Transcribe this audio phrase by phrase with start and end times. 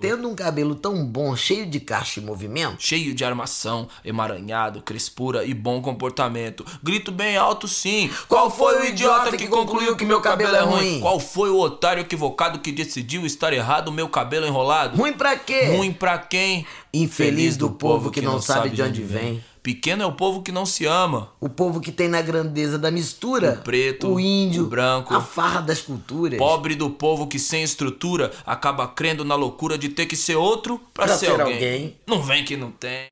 [0.00, 5.44] Tendo um cabelo tão bom, cheio de cacho e movimento, cheio de armação, emaranhado, crespura
[5.44, 6.64] e bom comportamento.
[6.82, 8.10] Grito bem alto sim.
[8.26, 11.00] Qual foi o idiota que concluiu que meu cabelo é ruim?
[11.00, 14.96] Qual foi o otário equivocado que decidiu estar errado meu cabelo enrolado?
[14.96, 15.76] Ruim pra quê?
[15.76, 16.66] Ruim pra quem?
[16.92, 19.42] Infeliz do povo que não sabe de onde vem.
[19.62, 21.28] Pequeno é o povo que não se ama.
[21.38, 23.58] O povo que tem na grandeza da mistura.
[23.60, 26.38] O preto, o índio, o branco, a farra das culturas.
[26.38, 30.80] Pobre do povo que sem estrutura acaba crendo na loucura de ter que ser outro
[30.94, 31.54] pra, Pra ser, ser alguém.
[31.54, 31.96] alguém.
[32.06, 33.08] Não vem que não tem.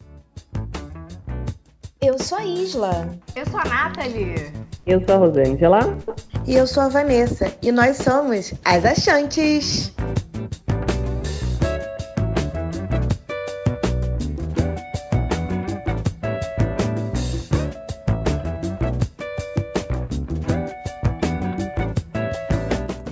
[2.00, 3.18] Eu sou a Isla.
[3.36, 4.52] Eu sou a Nathalie.
[4.86, 5.98] Eu sou a Rosângela.
[6.46, 7.52] E eu sou a Vanessa.
[7.60, 9.92] E nós somos as Achantes.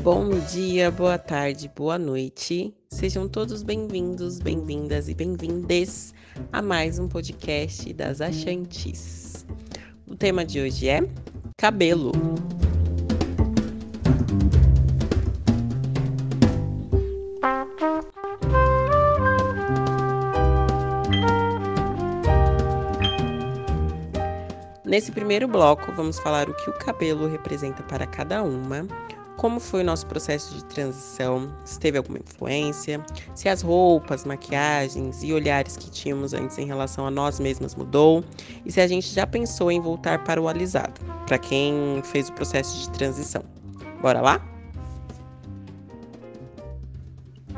[0.06, 2.72] Bom dia, boa tarde, boa noite.
[2.88, 6.14] Sejam todos bem-vindos, bem-vindas e bem-vindes
[6.52, 9.44] a mais um podcast das Achantes.
[10.06, 11.00] O tema de hoje é
[11.56, 12.12] cabelo.
[24.84, 28.86] Nesse primeiro bloco, vamos falar o que o cabelo representa para cada uma,
[29.36, 35.22] como foi o nosso processo de transição, se teve alguma influência, se as roupas, maquiagens
[35.22, 38.24] e olhares que tínhamos antes em relação a nós mesmas mudou
[38.64, 42.32] e se a gente já pensou em voltar para o alisado, para quem fez o
[42.32, 43.44] processo de transição.
[44.00, 44.40] Bora lá?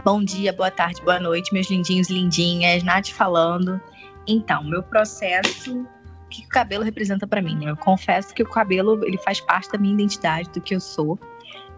[0.04, 2.82] Bom dia, boa tarde, boa noite, meus lindinhos lindinhas.
[2.82, 3.80] Nath falando.
[4.26, 7.56] Então, meu processo, o que o cabelo representa para mim?
[7.56, 7.70] né?
[7.70, 11.18] Eu confesso que o cabelo ele faz parte da minha identidade, do que eu sou.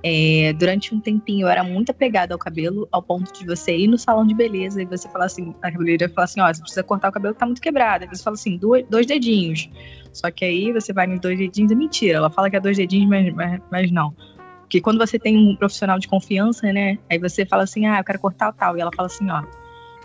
[0.02, 3.86] É, durante um tempinho eu era muito apegada ao cabelo, ao ponto de você ir
[3.86, 6.82] no salão de beleza e você falar assim, a cabeleireira fala assim, ó, você precisa
[6.82, 8.04] cortar o cabelo que tá muito quebrado.
[8.04, 9.68] Aí você fala assim, dois, dedinhos.
[10.12, 12.16] Só que aí você vai nos dois dedinhos, é mentira.
[12.16, 14.14] Ela fala que é dois dedinhos, mas, mas, mas não.
[14.60, 16.96] Porque quando você tem um profissional de confiança, né?
[17.10, 18.77] Aí você fala assim, ah, eu quero cortar o tal.
[18.77, 19.42] E ela fala assim, ó,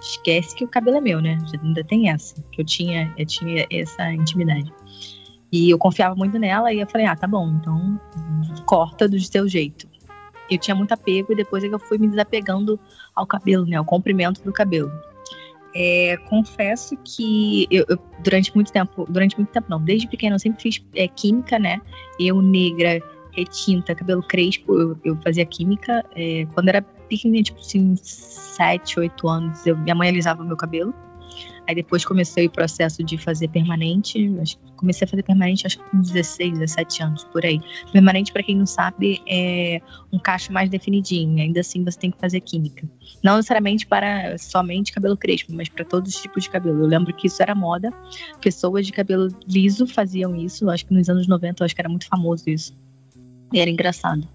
[0.01, 1.37] esquece que o cabelo é meu, né?
[1.63, 2.35] Ainda tem essa.
[2.51, 4.73] Que eu tinha, eu tinha essa intimidade.
[5.55, 7.97] E eu confiava muito nela e eu falei, ah, tá bom, então
[8.65, 9.87] corta do seu jeito.
[10.51, 12.77] Eu tinha muito apego e depois é que eu fui me desapegando
[13.15, 13.77] ao cabelo, né?
[13.77, 14.91] Ao comprimento do cabelo.
[15.73, 20.39] É, confesso que eu, eu, durante muito tempo, durante muito tempo não, desde pequena eu
[20.39, 21.79] sempre fiz é, química, né?
[22.19, 23.01] Eu, negra,
[23.31, 26.03] retinta, cabelo crespo, eu, eu fazia química.
[26.15, 30.93] É, quando era pequenininha, tipo assim, 7, 8 anos, eu, minha mãe alisava meu cabelo.
[31.67, 34.31] Aí depois comecei o processo de fazer permanente.
[34.75, 37.59] Comecei a fazer permanente acho que com 16, 17 anos, por aí.
[37.91, 39.81] Permanente, para quem não sabe, é
[40.11, 41.41] um cacho mais definidinho.
[41.41, 42.87] Ainda assim, você tem que fazer química.
[43.23, 46.83] Não necessariamente para somente cabelo crespo, mas para todos os tipos de cabelo.
[46.83, 47.91] Eu lembro que isso era moda.
[48.41, 50.69] Pessoas de cabelo liso faziam isso.
[50.69, 52.75] Acho que nos anos 90, eu acho que era muito famoso isso.
[53.51, 54.27] E era engraçado.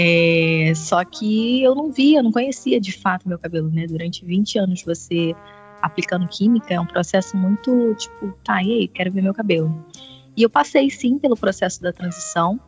[0.00, 3.84] É, só que eu não via, não conhecia de fato meu cabelo, né?
[3.84, 5.34] Durante 20 anos você
[5.80, 9.84] aplicando química é um processo muito tipo, tá, e aí, quero ver meu cabelo.
[10.36, 12.60] E eu passei sim pelo processo da transição.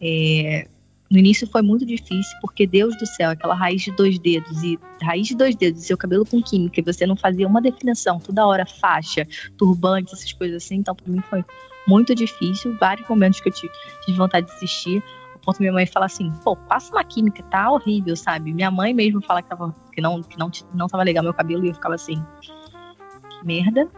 [0.00, 0.68] É,
[1.10, 4.78] no início foi muito difícil, porque Deus do céu, aquela raiz de dois dedos, e
[5.02, 8.46] raiz de dois dedos, seu cabelo com química, e você não fazia uma definição, toda
[8.46, 9.26] hora faixa,
[9.56, 11.42] turbante, essas coisas assim, então para mim foi
[11.86, 13.72] muito difícil, vários momentos que eu tive,
[14.04, 15.02] tive vontade de desistir,
[15.48, 18.52] ponto minha mãe fala assim, pô, passa uma química, tá horrível, sabe?
[18.52, 21.64] Minha mãe mesmo fala que, tava, que, não, que não, não tava legal meu cabelo,
[21.64, 23.88] e eu ficava assim, que merda,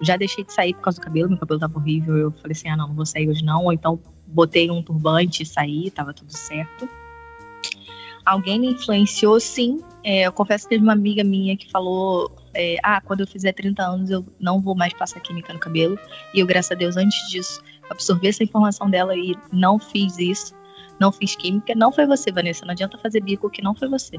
[0.00, 2.68] já deixei de sair por causa do cabelo, meu cabelo tava horrível, eu falei assim,
[2.68, 6.12] ah não, não vou sair hoje não, ou então botei um turbante e saí, tava
[6.12, 6.88] tudo certo.
[8.24, 9.84] Alguém me influenciou, sim.
[10.02, 13.52] É, eu confesso que teve uma amiga minha que falou: é, Ah, quando eu fizer
[13.52, 15.96] 30 anos eu não vou mais passar química no cabelo.
[16.34, 20.56] E eu, graças a Deus, antes disso, absorvi essa informação dela e não fiz isso.
[21.00, 21.74] Não fiz química.
[21.74, 22.64] Não foi você, Vanessa.
[22.64, 24.16] Não adianta fazer bico que não foi você.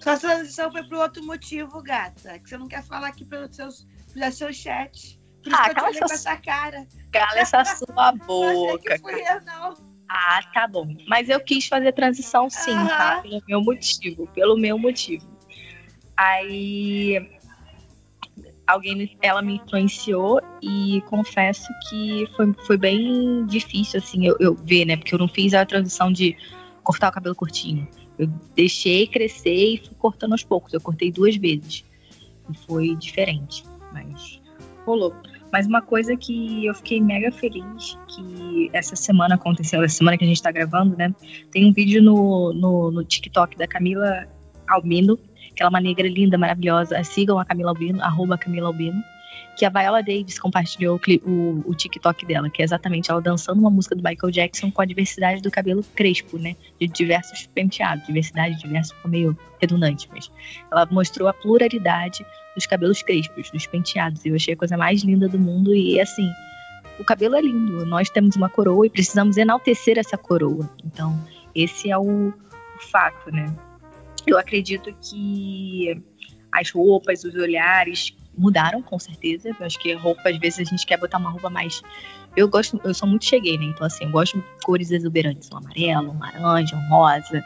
[0.00, 2.38] Sua transição foi por outro motivo, gata.
[2.38, 5.18] Que você não quer falar aqui pelos seus, pelos seus chats.
[5.42, 6.86] Por isso Ah, que eu te cala olhei com essa- essa cara.
[7.12, 8.98] Cala essa sua Não boca.
[8.98, 9.74] fui eu, não.
[10.08, 10.86] Ah, tá bom.
[11.08, 13.20] Mas eu quis fazer transição sim, tá?
[13.22, 14.26] Pelo meu motivo.
[14.28, 15.26] Pelo meu motivo.
[16.16, 17.33] Aí
[18.66, 24.84] alguém ela me influenciou e confesso que foi, foi bem difícil assim eu, eu ver,
[24.84, 24.96] né?
[24.96, 26.36] Porque eu não fiz a transição de
[26.82, 27.86] cortar o cabelo curtinho.
[28.18, 30.72] Eu deixei crescer e fui cortando aos poucos.
[30.72, 31.84] Eu cortei duas vezes.
[32.50, 34.40] E foi diferente, mas
[34.86, 35.14] rolou.
[35.52, 40.24] Mas uma coisa que eu fiquei mega feliz que essa semana aconteceu, essa semana que
[40.24, 41.14] a gente tá gravando, né?
[41.50, 44.26] Tem um vídeo no, no, no TikTok da Camila
[44.66, 45.18] Albino
[45.54, 47.02] que ela é uma negra linda, maravilhosa.
[47.04, 49.02] Sigam a Camila Albino, arroba Camila Albino
[49.56, 53.70] que a Viola Davis compartilhou o, o, TikTok dela, que é exatamente ela dançando uma
[53.70, 56.56] música do Michael Jackson com a diversidade do cabelo crespo, né?
[56.80, 60.30] De diversos penteados, diversidade, diverso ficou meio redundante, mas
[60.70, 64.24] ela mostrou a pluralidade dos cabelos crespos, dos penteados.
[64.24, 66.28] E eu achei a coisa mais linda do mundo e assim,
[66.98, 67.86] o cabelo é lindo.
[67.86, 70.68] Nós temos uma coroa e precisamos enaltecer essa coroa.
[70.84, 71.16] Então,
[71.54, 73.46] esse é o, o fato, né?
[74.26, 76.02] Eu acredito que
[76.50, 79.50] as roupas, os olhares mudaram, com certeza.
[79.58, 81.82] Eu acho que roupa, às vezes, a gente quer botar uma roupa mais.
[82.36, 83.66] Eu gosto, eu sou muito cheguei, né?
[83.66, 87.42] Então, assim, eu gosto de cores exuberantes, um amarelo, um laranja, um rosa.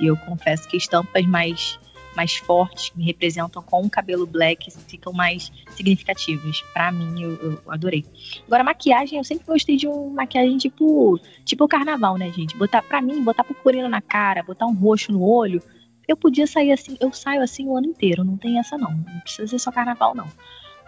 [0.00, 1.78] E eu confesso que estampas mais,
[2.16, 6.62] mais fortes, que me representam com o cabelo black, ficam mais significativas.
[6.72, 8.04] Para mim, eu, eu, adorei.
[8.46, 12.56] Agora, maquiagem, eu sempre gostei de uma maquiagem tipo, tipo o carnaval, né, gente?
[12.56, 15.62] Botar, para mim, botar purpurina na cara, botar um roxo no olho
[16.06, 18.92] eu podia sair assim, eu saio assim o ano inteiro, não tem essa não.
[18.92, 20.28] Não precisa ser só carnaval, não.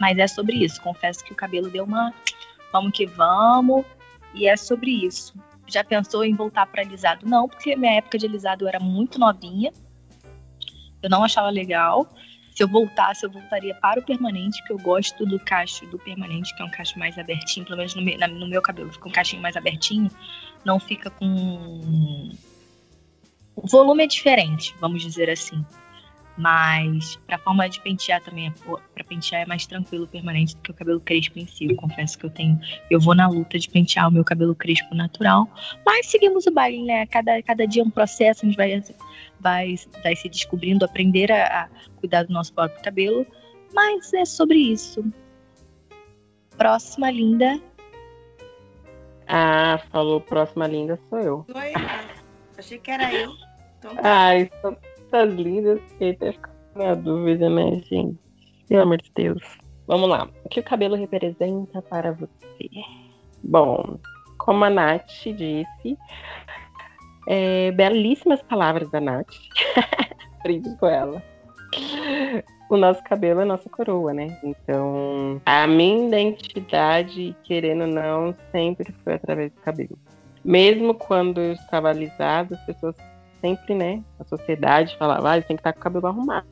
[0.01, 0.81] Mas é sobre isso.
[0.83, 2.13] Confesso que o cabelo deu uma.
[2.73, 3.85] Vamos que vamos.
[4.35, 5.35] E é sobre isso.
[5.67, 7.27] Já pensou em voltar para alisado?
[7.27, 9.73] Não, porque minha época de alisado eu era muito novinha.
[11.03, 12.09] Eu não achava legal.
[12.55, 16.55] Se eu voltasse, eu voltaria para o permanente, que eu gosto do cacho do permanente,
[16.57, 19.13] que é um cacho mais abertinho, pelo menos no meu, no meu cabelo, fica um
[19.13, 20.11] cachinho mais abertinho,
[20.65, 22.31] não fica com
[23.57, 25.65] o volume é diferente, vamos dizer assim.
[26.37, 28.53] Mas para forma de pentear também,
[28.95, 31.65] para pentear é mais tranquilo, permanente do que o cabelo crespo em si.
[31.71, 32.61] Eu confesso que eu tenho,
[32.91, 35.49] eu vou na luta de pentear o meu cabelo crespo natural,
[35.85, 37.07] mas seguimos o baile, né?
[37.07, 38.85] Cada, cada dia é um processo, a gente vai,
[39.41, 43.27] vai, vai se descobrindo, aprender a, a cuidar do nosso próprio cabelo.
[43.73, 45.03] Mas é sobre isso.
[46.59, 47.59] Próxima linda.
[49.27, 51.47] Ah, falou próxima linda sou eu.
[51.55, 51.73] Oi,
[52.59, 53.46] achei que era eu.
[53.79, 53.93] Então...
[54.03, 54.77] Ai, são
[55.07, 58.19] essas lindas que até fica na dúvida, né, gente?
[58.69, 59.43] Pelo amor de Deus.
[59.87, 60.29] Vamos lá.
[60.45, 62.69] O que o cabelo representa para você?
[63.43, 63.99] Bom,
[64.39, 65.99] como a Nath disse,
[67.29, 69.29] é, belíssimas palavras da Nath.
[70.41, 71.23] Aprendi com ela.
[72.69, 74.39] O nosso cabelo é nossa coroa, né?
[74.43, 79.97] Então, a minha identidade, querendo ou não, sempre foi através do cabelo.
[80.45, 82.97] Mesmo quando eu estava alisado, as pessoas
[83.47, 86.47] sempre, né, a sociedade falava, ah, tem que estar com o cabelo arrumado.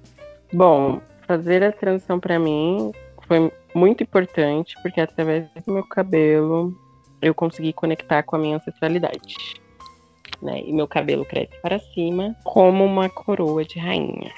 [0.53, 2.93] Bom, fazer a transição para mim
[3.27, 6.73] foi muito importante, porque através do meu cabelo
[7.21, 9.55] eu consegui conectar com a minha ancestralidade.
[10.41, 10.63] Né?
[10.65, 14.31] E meu cabelo cresce para cima como uma coroa de rainha.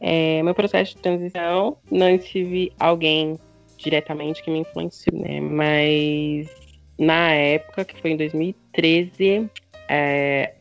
[0.00, 3.38] É, meu processo de transição, não tive alguém
[3.78, 5.40] diretamente que me influenciou, né?
[5.40, 6.48] Mas
[6.98, 9.48] na época, que foi em 2013,
[9.88, 10.54] é,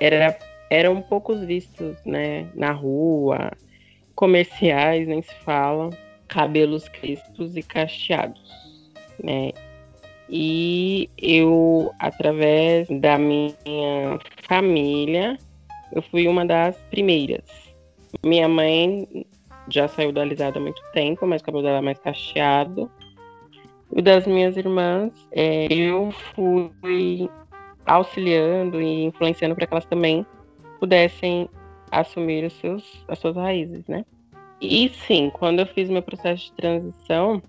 [0.00, 0.38] era
[0.70, 3.52] eram poucos vistos, né, na rua,
[4.14, 5.90] comerciais, nem se fala,
[6.26, 8.50] cabelos crespos e cacheados,
[9.22, 9.52] né?
[10.28, 13.54] E eu, através da minha
[14.46, 15.38] família,
[15.92, 17.44] eu fui uma das primeiras.
[18.22, 19.26] Minha mãe
[19.70, 22.90] já saiu da alisada há muito tempo, mas o cabelo dela é mais cacheado.
[23.94, 27.30] E das minhas irmãs, é, eu fui
[27.86, 30.26] auxiliando e influenciando para que elas também
[30.78, 31.48] pudessem
[31.90, 34.04] assumir os seus, as suas raízes, né?
[34.60, 37.40] E sim, quando eu fiz meu processo de transição,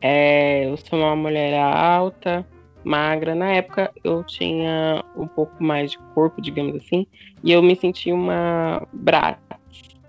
[0.00, 2.44] é, eu sou uma mulher alta,
[2.84, 3.34] magra.
[3.34, 7.06] Na época eu tinha um pouco mais de corpo, digamos assim,
[7.44, 9.38] e eu me senti uma Bratz.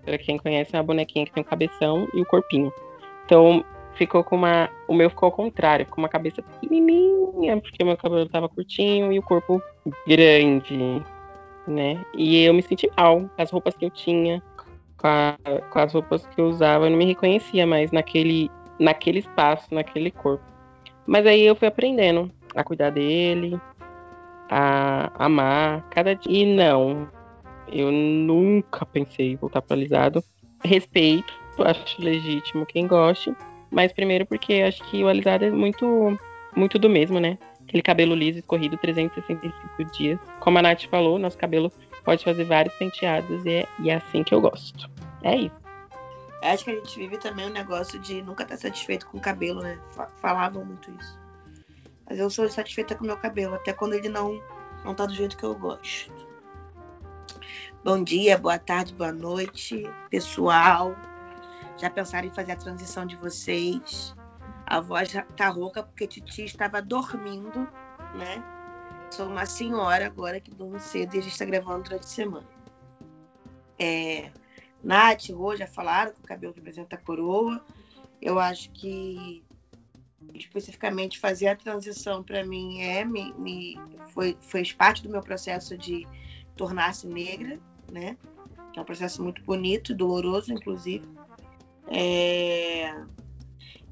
[0.03, 2.73] Para quem conhece, é uma bonequinha que tem o um cabeção e o corpinho.
[3.25, 3.63] Então
[3.93, 4.69] ficou com uma.
[4.87, 9.19] O meu ficou ao contrário, com uma cabeça pequenininha, porque meu cabelo estava curtinho e
[9.19, 9.61] o corpo
[10.07, 10.75] grande
[11.71, 12.03] né?
[12.15, 14.41] E eu me senti mal com as roupas que eu tinha,
[14.97, 15.35] com, a,
[15.71, 16.85] com as roupas que eu usava.
[16.85, 18.49] Eu não me reconhecia mais naquele,
[18.79, 20.43] naquele espaço, naquele corpo.
[21.05, 23.59] Mas aí eu fui aprendendo a cuidar dele,
[24.49, 26.43] a amar cada dia.
[26.43, 27.07] E não,
[27.71, 30.23] eu nunca pensei em voltar para alisado.
[30.63, 33.33] Respeito, acho legítimo quem goste,
[33.71, 36.17] mas primeiro porque acho que o alisado é muito,
[36.55, 37.37] muito do mesmo, né?
[37.69, 40.19] Aquele cabelo liso escorrido 365 dias.
[40.39, 41.71] Como a Nath falou, nosso cabelo
[42.03, 44.89] pode fazer vários penteados e é, e é assim que eu gosto.
[45.23, 45.55] É isso.
[46.41, 49.21] Acho que a gente vive também o um negócio de nunca estar satisfeito com o
[49.21, 49.79] cabelo, né?
[50.17, 51.19] Falavam muito isso.
[52.09, 54.41] Mas eu sou satisfeita com o meu cabelo, até quando ele não,
[54.83, 56.11] não tá do jeito que eu gosto.
[57.83, 60.95] Bom dia, boa tarde, boa noite, pessoal.
[61.77, 64.15] Já pensaram em fazer a transição de vocês?
[64.69, 67.67] A voz tá rouca porque Titi estava dormindo,
[68.13, 68.43] né?
[69.09, 72.47] Sou uma senhora agora que dorme cedo e a gente está gravando durante a semana.
[73.79, 74.31] É,
[74.83, 77.65] Nath, Rô já falaram que o cabelo representa a coroa.
[78.21, 79.43] Eu acho que
[80.35, 83.75] especificamente fazer a transição para mim é me, me
[84.09, 86.05] foi fez parte do meu processo de
[86.55, 87.59] tornar-se negra,
[87.91, 88.15] né?
[88.75, 91.09] É um processo muito bonito, doloroso, inclusive.
[91.87, 92.93] É...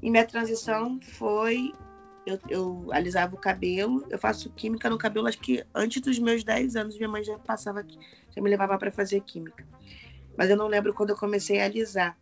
[0.02, 1.72] E minha transição foi
[2.28, 6.44] eu, eu, alisava o cabelo, eu faço química no cabelo, acho que antes dos meus
[6.44, 9.66] 10 anos, minha mãe já passava, já me levava para fazer química.
[10.36, 12.18] Mas eu não lembro quando eu comecei a alisar.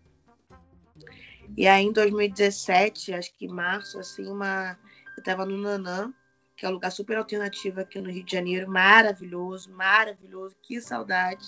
[1.57, 4.79] E aí em 2017, acho que março, assim, uma.
[5.17, 6.13] Eu tava no Nanã,
[6.57, 11.47] que é um lugar super alternativo aqui no Rio de Janeiro, maravilhoso, maravilhoso, que saudade.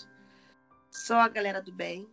[0.91, 2.09] Só a galera do bem.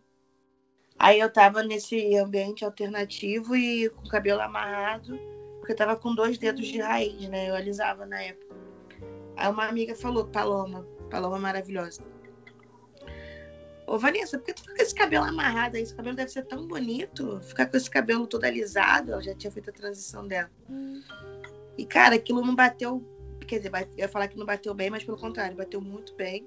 [0.98, 5.18] Aí eu tava nesse ambiente alternativo e com o cabelo amarrado,
[5.58, 7.50] porque eu tava com dois dedos de raiz, né?
[7.50, 8.56] Eu alisava na época.
[9.36, 12.02] Aí uma amiga falou, Paloma, Paloma maravilhosa.
[13.86, 15.82] Ô Vanessa, por que tu fica com esse cabelo amarrado aí?
[15.82, 17.40] Esse cabelo deve ser tão bonito.
[17.42, 19.12] Ficar com esse cabelo todo alisado.
[19.12, 20.50] Ela já tinha feito a transição dela.
[21.78, 23.04] E, cara, aquilo não bateu.
[23.46, 26.44] Quer dizer, eu ia falar que não bateu bem, mas pelo contrário, bateu muito bem.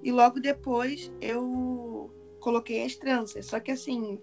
[0.00, 2.01] E logo depois eu
[2.42, 3.46] coloquei as tranças.
[3.46, 4.20] Só que assim,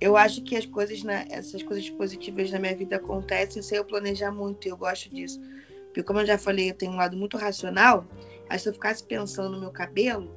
[0.00, 3.84] eu acho que as coisas, na, essas coisas positivas na minha vida acontecem sem eu
[3.84, 5.40] planejar muito, e eu gosto disso.
[5.86, 8.06] Porque, como eu já falei, eu tenho um lado muito racional.
[8.48, 10.30] Aí, se eu ficasse pensando no meu cabelo,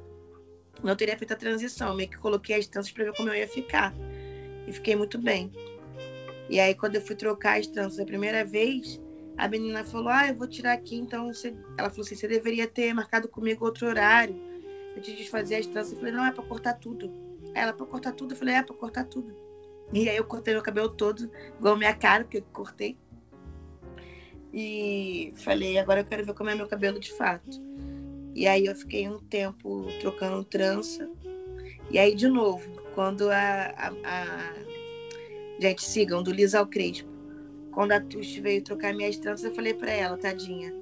[0.82, 1.88] não teria feito a transição.
[1.88, 3.94] Eu meio que coloquei as tranças para ver como eu ia ficar.
[4.66, 5.52] E fiquei muito bem.
[6.48, 9.00] E aí, quando eu fui trocar as tranças a primeira vez,
[9.36, 11.54] a menina falou: Ah, eu vou tirar aqui, então você.
[11.78, 14.51] Ela falou assim: você deveria ter marcado comigo outro horário
[14.96, 15.92] antes de desfazer as tranças.
[15.92, 17.10] Eu falei: não, é para cortar tudo.
[17.54, 18.32] Ela, é para cortar tudo?
[18.32, 19.34] Eu falei: é para cortar tudo.
[19.92, 22.96] E aí eu cortei meu cabelo todo, igual minha cara, porque eu cortei.
[24.52, 27.60] E falei: agora eu quero ver como é meu cabelo de fato.
[28.34, 31.08] E aí eu fiquei um tempo trocando trança.
[31.90, 33.74] E aí, de novo, quando a.
[33.76, 34.54] a, a...
[35.58, 37.08] Gente, sigam, do Lisa ao Crespo.
[37.72, 40.74] Quando a Tuxi veio trocar minhas tranças, eu falei para ela, tadinha.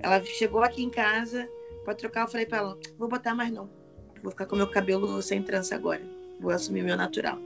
[0.00, 1.48] Ela chegou aqui em casa
[1.86, 3.70] para trocar, eu falei para ela, vou botar mais não.
[4.20, 6.02] Vou ficar com meu cabelo sem trança agora.
[6.40, 7.38] Vou assumir meu natural.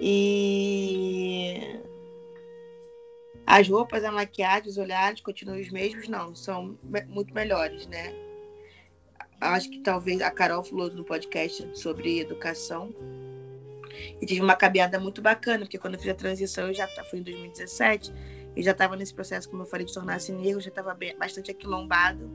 [0.00, 1.78] E
[3.46, 6.08] as roupas, a maquiagem, os olhares continuam os mesmos?
[6.08, 8.14] Não, são muito melhores, né?
[9.40, 12.94] Acho que talvez a Carol falou no podcast sobre educação.
[14.20, 17.18] E tive uma caminhada muito bacana, porque quando eu fiz a transição, eu já fui
[17.18, 18.10] em 2017,
[18.56, 22.30] e já estava nesse processo, como eu falei, de tornar-se negro, já estava bastante aquilombado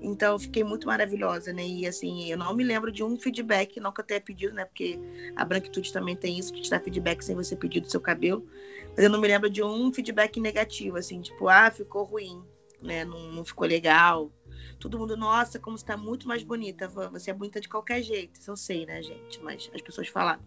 [0.00, 1.66] então, eu fiquei muito maravilhosa, né?
[1.66, 4.64] E assim, eu não me lembro de um feedback, não que eu tenha pedido, né?
[4.64, 4.98] Porque
[5.34, 8.46] a branquitude também tem isso, de te dar feedback sem você pedir do seu cabelo.
[8.94, 12.42] Mas eu não me lembro de um feedback negativo, assim, tipo, ah, ficou ruim,
[12.82, 13.04] né?
[13.04, 14.30] Não, não ficou legal.
[14.78, 16.88] Todo mundo, nossa, como você tá muito mais bonita.
[16.88, 18.38] Você é bonita de qualquer jeito.
[18.38, 19.42] Isso eu sei, né, gente?
[19.42, 20.42] Mas as pessoas falaram.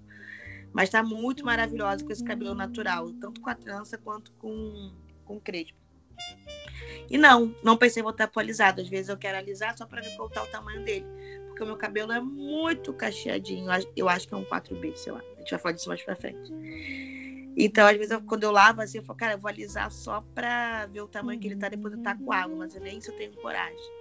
[0.72, 4.94] Mas tá muito maravilhosa com esse cabelo natural, tanto com a trança quanto com,
[5.26, 5.89] com o crespo.
[7.10, 8.82] E não, não pensei em voltar pro alisado.
[8.82, 11.06] Às vezes eu quero alisar só para ver qual tá o tamanho dele.
[11.48, 13.68] Porque o meu cabelo é muito cacheadinho.
[13.96, 15.22] Eu acho que é um 4B, sei lá.
[15.36, 16.52] A gente vai falar disso mais pra frente.
[17.58, 20.22] Então, às vezes, eu, quando eu lavo assim, eu falo, cara, eu vou alisar só
[20.34, 23.18] pra ver o tamanho que ele tá, depois eu taco água, mas nem isso eu
[23.18, 23.92] tenho coragem.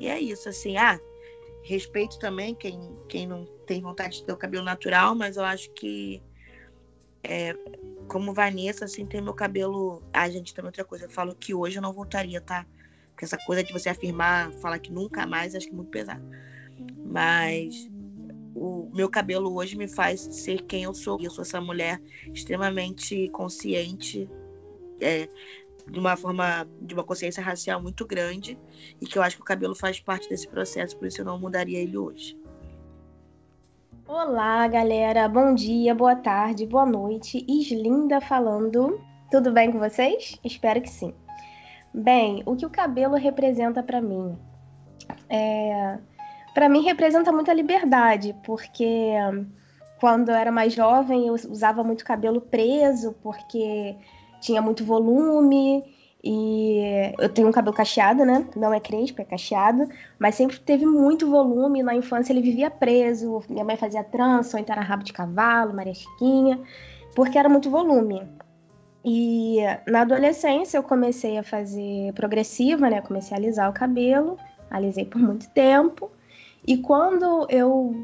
[0.00, 0.98] E é isso, assim, ah,
[1.62, 5.70] respeito também quem, quem não tem vontade de ter o cabelo natural, mas eu acho
[5.70, 6.22] que
[7.22, 7.54] é,
[8.08, 10.02] como Vanessa, assim, tem meu cabelo.
[10.12, 11.06] Ah, gente, também outra coisa.
[11.06, 12.66] Eu falo que hoje eu não voltaria, tá?
[13.10, 16.22] Porque essa coisa de você afirmar, falar que nunca mais, acho que é muito pesado.
[17.04, 17.88] Mas
[18.54, 21.18] o meu cabelo hoje me faz ser quem eu sou.
[21.20, 22.00] Eu sou essa mulher
[22.32, 24.28] extremamente consciente,
[25.00, 25.28] é,
[25.90, 28.58] de uma forma, de uma consciência racial muito grande,
[29.00, 31.38] e que eu acho que o cabelo faz parte desse processo, por isso eu não
[31.38, 32.38] mudaria ele hoje.
[34.14, 35.26] Olá, galera.
[35.26, 37.46] Bom dia, boa tarde, boa noite.
[37.48, 39.00] Islinda falando.
[39.30, 40.38] Tudo bem com vocês?
[40.44, 41.14] Espero que sim.
[41.94, 44.38] Bem, o que o cabelo representa para mim?
[45.30, 45.96] É...
[46.52, 49.14] Para mim representa muita liberdade, porque
[49.98, 53.96] quando eu era mais jovem eu usava muito cabelo preso, porque
[54.42, 55.82] tinha muito volume
[56.24, 56.78] e
[57.18, 58.46] eu tenho um cabelo cacheado, né?
[58.54, 59.88] Não é crespo, é cacheado.
[60.18, 61.82] Mas sempre teve muito volume.
[61.82, 63.42] Na infância ele vivia preso.
[63.48, 66.60] Minha mãe fazia trança, ou então era rabo de cavalo, Maria Chiquinha.
[67.14, 68.22] Porque era muito volume.
[69.04, 73.00] E na adolescência eu comecei a fazer progressiva, né?
[73.00, 74.38] Comecei a alisar o cabelo.
[74.70, 76.08] Alisei por muito tempo.
[76.64, 77.96] E quando eu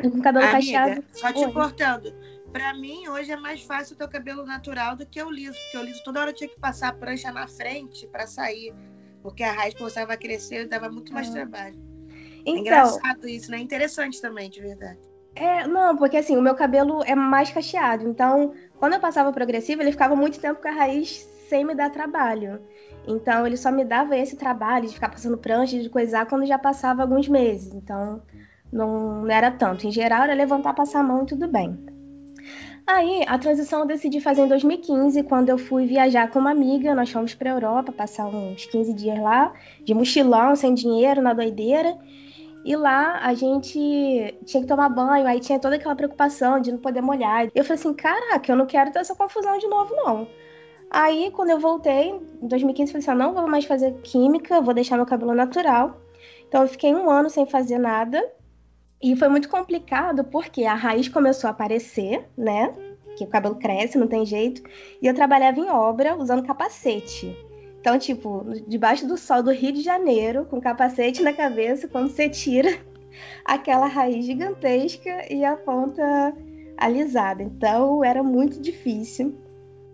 [0.01, 1.03] E com o cabelo Amiga, cacheado.
[1.12, 1.51] Só te Oi.
[1.51, 2.13] cortando.
[2.51, 5.77] Pra mim, hoje é mais fácil ter o cabelo natural do que o liso, porque
[5.77, 8.74] o liso toda hora eu tinha que passar a prancha na frente pra sair.
[9.22, 11.34] Porque a raiz começava a crescer e dava muito mais Ah.
[11.34, 11.75] trabalho.
[11.75, 13.60] É Então, engraçado isso, né?
[13.60, 14.98] Interessante também, de verdade.
[15.36, 18.08] É, não, porque assim, o meu cabelo é mais cacheado.
[18.08, 21.91] Então, quando eu passava progressivo, ele ficava muito tempo com a raiz sem me dar
[21.91, 22.62] trabalho.
[23.08, 26.58] Então, ele só me dava esse trabalho de ficar passando prancha, de coisar, quando já
[26.58, 27.74] passava alguns meses.
[27.74, 28.22] Então,
[28.72, 29.86] não, não era tanto.
[29.86, 31.77] Em geral, era levantar, passar a mão e tudo bem.
[32.91, 36.96] Aí, a transição eu decidi fazer em 2015, quando eu fui viajar com uma amiga.
[36.96, 39.53] Nós fomos pra Europa, passar uns 15 dias lá,
[39.84, 41.96] de mochilão, sem dinheiro, na doideira.
[42.65, 43.77] E lá a gente
[44.43, 47.51] tinha que tomar banho, aí tinha toda aquela preocupação de não poder molhar.
[47.53, 50.27] Eu falei assim, caraca, eu não quero ter essa confusão de novo, não.
[50.89, 52.10] Aí, quando eu voltei,
[52.41, 55.36] em 2015, eu falei assim, ah, não vou mais fazer química, vou deixar meu cabelo
[55.36, 56.01] natural.
[56.48, 58.19] Então, eu fiquei um ano sem fazer nada.
[59.01, 62.74] E foi muito complicado, porque a raiz começou a aparecer, né?
[63.18, 64.62] Que o cabelo cresce, não tem jeito.
[65.01, 67.36] E eu trabalhava em obra usando capacete.
[67.79, 72.27] Então, tipo, debaixo do sol do Rio de Janeiro, com capacete na cabeça, quando você
[72.27, 72.77] tira
[73.46, 76.36] aquela raiz gigantesca e a ponta
[76.77, 77.41] alisada.
[77.41, 79.34] Então, era muito difícil.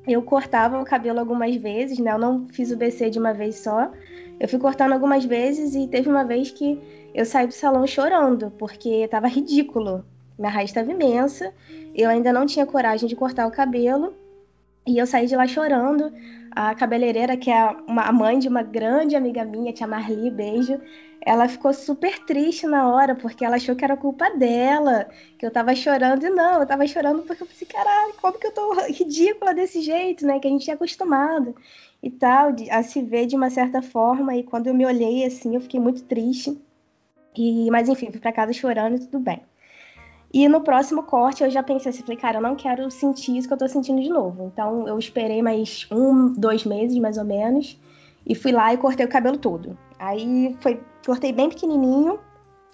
[0.08, 2.12] Eu cortava o cabelo algumas vezes, né?
[2.12, 3.92] Eu não fiz o BC de uma vez só.
[4.40, 6.80] Eu fui cortando algumas vezes e teve uma vez que
[7.16, 10.06] eu saí do salão chorando, porque tava ridículo.
[10.38, 11.54] Minha raiz estava imensa,
[11.96, 14.14] eu ainda não tinha coragem de cortar o cabelo.
[14.86, 16.12] E eu saí de lá chorando.
[16.52, 20.80] A cabeleireira, que é a mãe de uma grande amiga minha, tia Marli, beijo,
[21.22, 25.08] ela ficou super triste na hora, porque ela achou que era culpa dela,
[25.40, 26.26] que eu tava chorando.
[26.26, 29.82] E não, eu tava chorando porque eu pensei, caralho, como que eu tô ridícula desse
[29.82, 30.38] jeito, né?
[30.40, 31.56] Que a gente é acostumado
[32.04, 34.36] e tal, a se ver de uma certa forma.
[34.36, 36.62] E quando eu me olhei assim, eu fiquei muito triste.
[37.42, 39.42] E, mas enfim, fui pra casa chorando e tudo bem.
[40.34, 43.48] E no próximo corte eu já pensei assim, falei, cara, eu não quero sentir isso
[43.48, 44.52] que eu tô sentindo de novo.
[44.52, 47.80] Então eu esperei mais um, dois meses mais ou menos
[48.26, 49.78] e fui lá e cortei o cabelo todo.
[49.98, 52.20] Aí foi, cortei bem pequenininho,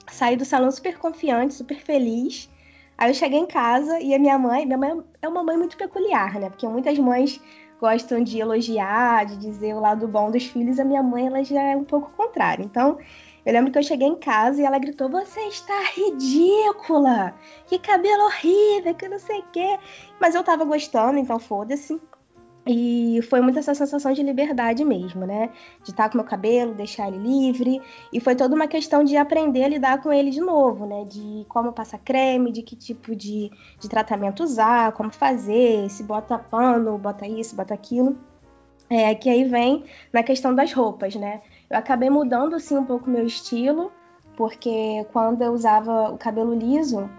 [0.10, 2.50] saí do salão super confiante, super feliz.
[2.97, 5.78] Aí eu cheguei em casa e a minha mãe, minha mãe é uma mãe muito
[5.78, 6.50] peculiar, né?
[6.50, 7.39] Porque muitas mães
[7.80, 11.62] gostam de elogiar, de dizer o lado bom dos filhos, a minha mãe ela já
[11.62, 12.63] é um pouco contrária.
[12.63, 13.00] Então,
[13.45, 17.34] eu lembro que eu cheguei em casa e ela gritou: Você está ridícula!
[17.67, 19.80] Que cabelo horrível, que não sei o quê.
[20.19, 21.99] Mas eu tava gostando, então foda-se.
[22.65, 25.49] E foi muito essa sensação de liberdade mesmo, né?
[25.84, 27.82] De estar com meu cabelo, deixar ele livre.
[28.13, 31.04] E foi toda uma questão de aprender a lidar com ele de novo, né?
[31.06, 33.49] De como passar creme, de que tipo de,
[33.80, 38.15] de tratamento usar, como fazer, se bota pano, bota isso, bota aquilo.
[38.88, 41.41] É, que aí vem na questão das roupas, né?
[41.71, 43.93] Eu acabei mudando assim um pouco meu estilo,
[44.36, 47.10] porque quando eu usava o cabelo liso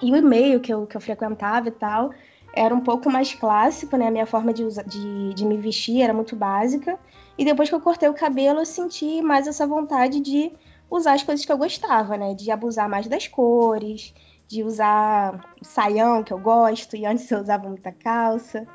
[0.00, 2.12] e o e-mail que eu, que eu frequentava e tal,
[2.54, 4.06] era um pouco mais clássico, né?
[4.06, 6.96] A minha forma de, de, de me vestir era muito básica.
[7.36, 10.52] E depois que eu cortei o cabelo, eu senti mais essa vontade de
[10.88, 12.32] usar as coisas que eu gostava, né?
[12.32, 14.14] De abusar mais das cores,
[14.46, 18.68] de usar saião, que eu gosto, e antes eu usava muita calça.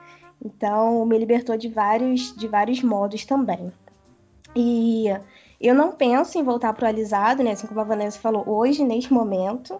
[0.43, 3.71] Então, me libertou de vários, de vários modos também.
[4.55, 5.05] E
[5.59, 7.51] eu não penso em voltar pro alisado, né?
[7.51, 9.79] Assim como a Vanessa falou, hoje, neste momento.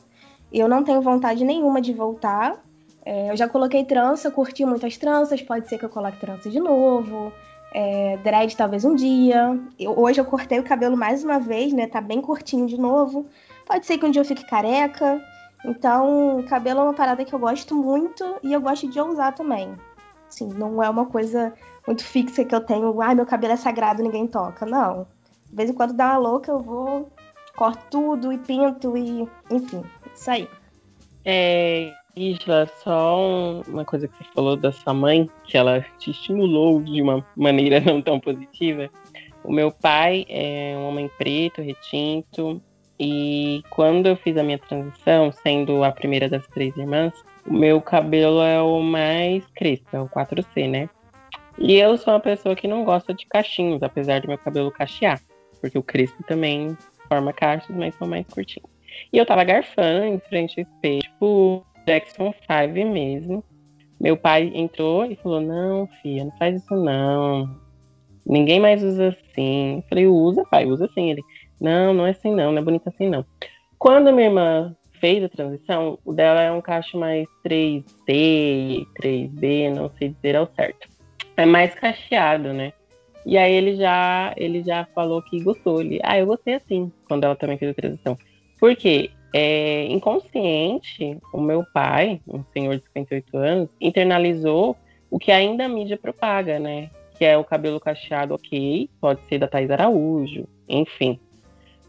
[0.52, 2.62] Eu não tenho vontade nenhuma de voltar.
[3.04, 6.60] É, eu já coloquei trança, curti muitas tranças, pode ser que eu coloque trança de
[6.60, 7.32] novo.
[7.74, 9.58] É, dread talvez um dia.
[9.80, 11.88] Eu, hoje eu cortei o cabelo mais uma vez, né?
[11.88, 13.26] Tá bem curtinho de novo.
[13.66, 15.20] Pode ser que um dia eu fique careca.
[15.66, 19.74] Então, cabelo é uma parada que eu gosto muito e eu gosto de usar também.
[20.28, 21.54] Assim, não é uma coisa
[21.88, 24.66] muito fixa que eu tenho, ai, meu cabelo é sagrado, ninguém toca.
[24.66, 25.06] Não.
[25.50, 27.10] De vez em quando dá uma louca, eu vou,
[27.56, 29.28] corto tudo e pinto e.
[29.50, 29.84] Enfim,
[30.16, 30.48] isso aí.
[31.26, 36.12] É, Isla, só um- uma coisa que você falou da sua mãe, que ela te
[36.12, 38.90] estimulou de uma maneira não tão positiva.
[39.44, 42.62] O meu pai é um homem preto, retinto,
[43.04, 47.12] E quando eu fiz a minha transição, sendo a primeira das três irmãs,
[47.48, 50.88] o meu cabelo é o mais crespo, é o 4C, né?
[51.64, 55.22] E eu sou uma pessoa que não gosta de cachinhos, apesar do meu cabelo cachear.
[55.62, 56.76] Porque o crespo também
[57.08, 58.68] forma cachos, mas são mais curtinhos.
[59.14, 63.44] E eu tava garfando em frente ao espelho, tipo Jackson 5 mesmo.
[64.00, 67.56] Meu pai entrou e falou: Não, filha, não faz isso não.
[68.26, 69.78] Ninguém mais usa assim.
[69.78, 71.12] Eu falei: Usa, pai, usa assim.
[71.12, 71.22] Ele:
[71.60, 73.24] Não, não é assim não, não é bonito assim não.
[73.78, 79.92] Quando minha irmã fez a transição, o dela é um cacho mais 3C, 3B, não
[79.98, 80.91] sei dizer ao certo.
[81.42, 82.72] É mais cacheado, né?
[83.26, 85.82] E aí ele já, ele já falou que gostou.
[85.82, 88.16] Ele, ah, eu gostei assim, quando ela também fez a transição.
[88.60, 89.10] Por quê?
[89.34, 94.78] É, inconsciente, o meu pai, um senhor de 58 anos, internalizou
[95.10, 96.92] o que ainda a mídia propaga, né?
[97.18, 101.20] Que é o cabelo cacheado, ok, pode ser da Thais Araújo, enfim.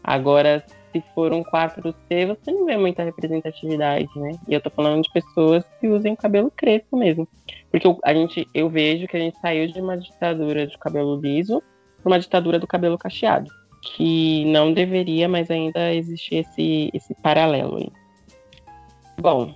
[0.03, 4.31] Agora, se for um 4C, você não vê muita representatividade, né?
[4.47, 7.27] E eu tô falando de pessoas que usem cabelo crespo mesmo.
[7.69, 11.61] Porque a gente, eu vejo que a gente saiu de uma ditadura de cabelo liso
[12.01, 13.49] para uma ditadura do cabelo cacheado
[13.83, 17.91] que não deveria, mas ainda existe esse, esse paralelo aí.
[19.19, 19.53] Bom,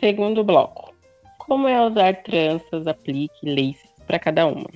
[0.00, 0.92] segundo bloco.
[1.38, 4.68] Como é usar tranças, aplique, laces para cada uma?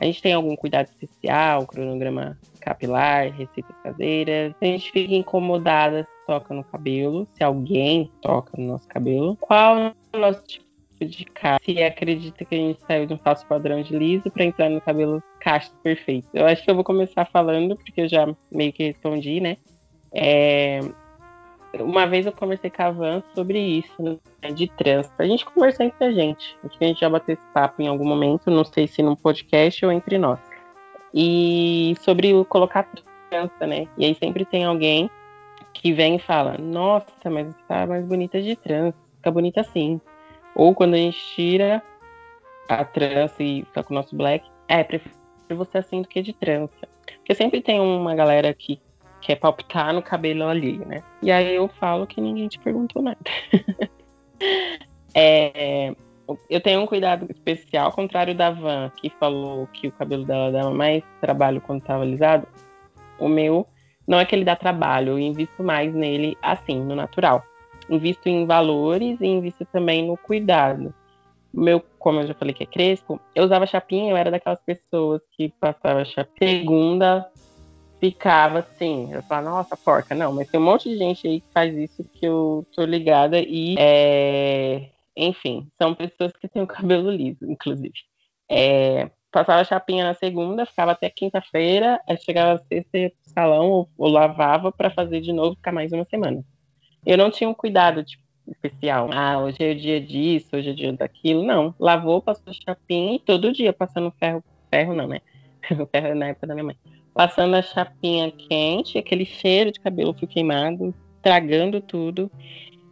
[0.00, 4.54] A gente tem algum cuidado especial, cronograma capilar, receitas caseiras.
[4.60, 9.36] A gente fica incomodada se toca no cabelo, se alguém toca no nosso cabelo.
[9.40, 10.64] Qual é o nosso tipo
[11.00, 11.60] de cara?
[11.62, 14.80] Se acredita que a gente saiu de um falso padrão de liso para entrar no
[14.80, 16.28] cabelo casto perfeito.
[16.32, 19.58] Eu acho que eu vou começar falando, porque eu já meio que respondi, né?
[20.12, 20.80] É...
[21.80, 25.12] Uma vez eu conversei com a Van sobre isso, né, de trança.
[25.18, 26.56] A gente conversou entre a gente.
[26.64, 29.16] Acho que a gente já bateu esse papo em algum momento, não sei se num
[29.16, 30.38] podcast ou entre nós.
[31.12, 32.88] E sobre o colocar
[33.30, 33.88] trança, né?
[33.96, 35.10] E aí sempre tem alguém
[35.72, 40.00] que vem e fala: Nossa, mas você tá mais bonita de trança, fica bonita assim.
[40.54, 41.82] Ou quando a gente tira
[42.68, 45.14] a trança e fica com o nosso black, é, prefiro
[45.50, 46.88] você assim do que de trança.
[47.16, 48.80] Porque sempre tem uma galera que
[49.24, 51.02] quer palpitar no cabelo ali, né?
[51.22, 53.18] E aí eu falo que ninguém te perguntou nada.
[55.14, 55.94] é,
[56.48, 60.52] eu tenho um cuidado especial, ao contrário da Van, que falou que o cabelo dela
[60.52, 62.46] dava mais trabalho quando estava alisado.
[63.18, 63.66] O meu
[64.06, 67.42] não é que ele dá trabalho, eu invisto mais nele assim, no natural.
[67.88, 70.94] Invisto em valores e invisto também no cuidado
[71.54, 75.22] meu, como eu já falei que é crespo, eu usava chapinha, eu era daquelas pessoas
[75.36, 76.50] que passava chapinha.
[76.58, 77.30] Segunda,
[78.10, 81.52] ficava assim, eu falava, nossa, porca, não, mas tem um monte de gente aí que
[81.52, 87.10] faz isso que eu tô ligada e, é, enfim, são pessoas que têm o cabelo
[87.10, 87.94] liso, inclusive.
[88.50, 93.88] É, passava chapinha na segunda, ficava até quinta-feira, aí chegava sexta ia pro salão ou,
[93.96, 96.44] ou lavava para fazer de novo, ficar mais uma semana.
[97.06, 99.10] Eu não tinha um cuidado, tipo, especial.
[99.12, 101.42] Ah, hoje é o dia disso, hoje é o dia daquilo.
[101.42, 101.74] Não.
[101.78, 104.42] Lavou, passou chapinha e todo dia passando ferro.
[104.70, 105.20] Ferro não, né?
[105.72, 106.76] O ferro na época da minha mãe.
[107.14, 112.30] Passando a chapinha quente, aquele cheiro de cabelo fio queimado, tragando tudo.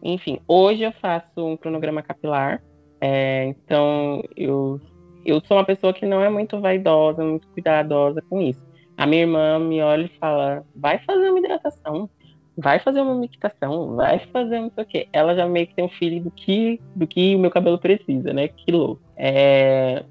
[0.03, 2.63] Enfim, hoje eu faço um cronograma capilar.
[3.01, 4.81] É, então, eu,
[5.25, 8.61] eu sou uma pessoa que não é muito vaidosa, muito cuidadosa com isso.
[8.97, 12.09] A minha irmã me olha e fala: vai fazer uma hidratação
[12.57, 15.09] vai fazer uma mictação, vai fazer não sei o quê.
[15.13, 18.33] Ela já meio que tem um feeling do que, do que o meu cabelo precisa,
[18.33, 18.49] né?
[18.49, 19.03] Que louco.
[19.17, 20.05] É...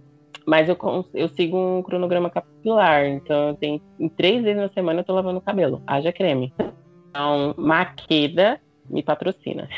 [0.52, 0.78] Mas eu,
[1.14, 5.14] eu sigo um cronograma capilar, então eu tenho, em três vezes na semana eu tô
[5.14, 5.82] lavando o cabelo.
[5.88, 6.54] Haja creme.
[7.10, 8.60] Então, Maqueda
[8.90, 9.70] me patrocina.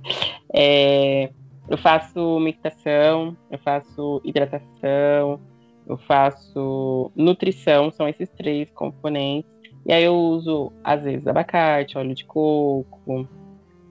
[0.50, 1.30] é...
[1.68, 5.38] Eu faço mictação, eu faço hidratação,
[5.86, 9.50] eu faço nutrição, são esses três componentes.
[9.84, 13.28] E aí eu uso, às vezes, abacate, óleo de coco.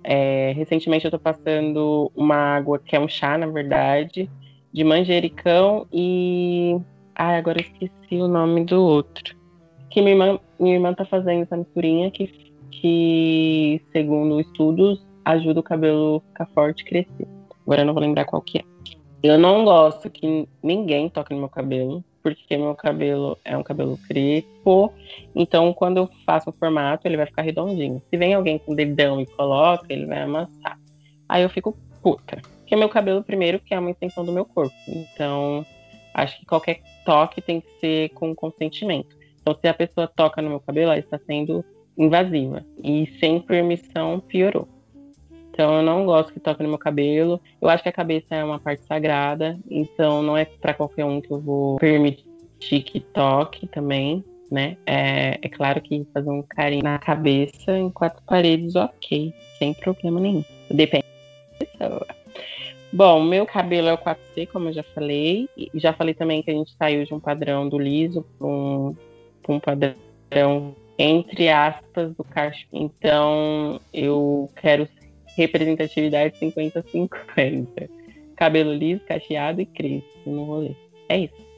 [0.04, 4.28] É, recentemente eu tô passando uma água, que é um chá, na verdade,
[4.74, 6.78] de manjericão e.
[7.16, 9.36] Ai, agora eu esqueci o nome do outro.
[9.92, 12.28] Que minha irmã, minha irmã tá fazendo essa misturinha que,
[12.72, 17.28] que, segundo estudos, ajuda o cabelo ficar forte e crescer.
[17.62, 18.64] Agora eu não vou lembrar qual que é.
[19.22, 24.00] Eu não gosto que ninguém toque no meu cabelo porque meu cabelo é um cabelo
[24.08, 24.94] crespo,
[25.36, 28.02] então quando eu faço o formato, ele vai ficar redondinho.
[28.10, 30.80] Se vem alguém com dedão e coloca, ele vai amassar.
[31.28, 32.42] Aí eu fico puta.
[32.60, 34.76] Porque meu cabelo, primeiro, que é uma extensão do meu corpo.
[34.88, 35.66] Então,
[36.14, 39.16] acho que qualquer toque tem que ser com consentimento.
[39.42, 41.66] Então, se a pessoa toca no meu cabelo, ela está sendo
[41.98, 42.64] invasiva.
[42.84, 44.68] E sem permissão, piorou.
[45.54, 47.40] Então eu não gosto que toque no meu cabelo.
[47.62, 51.22] Eu acho que a cabeça é uma parte sagrada, então não é para qualquer um
[51.22, 54.24] que eu vou permitir que toque também.
[54.50, 54.78] né?
[54.86, 60.20] É, é claro que fazer um carinho na cabeça em quatro paredes, ok, sem problema
[60.20, 60.44] nenhum.
[60.72, 61.03] Depende.
[62.96, 65.50] Bom, meu cabelo é o 4C, como eu já falei.
[65.58, 68.96] E já falei também que a gente saiu de um padrão do liso para um,
[69.50, 72.68] um padrão, entre aspas, do cacho.
[72.72, 74.88] Então, eu quero
[75.36, 77.90] representatividade 50-50.
[78.36, 80.76] Cabelo liso, cacheado e crespo no rolê.
[81.10, 81.53] É isso.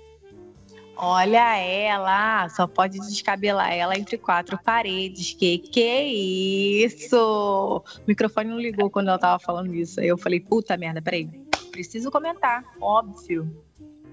[0.97, 5.33] Olha ela, só pode descabelar ela entre quatro paredes.
[5.33, 7.17] Que que é isso?
[7.17, 9.99] O microfone não ligou quando ela tava falando isso.
[9.99, 11.29] Aí eu falei, puta merda, peraí.
[11.71, 13.65] Preciso comentar, óbvio.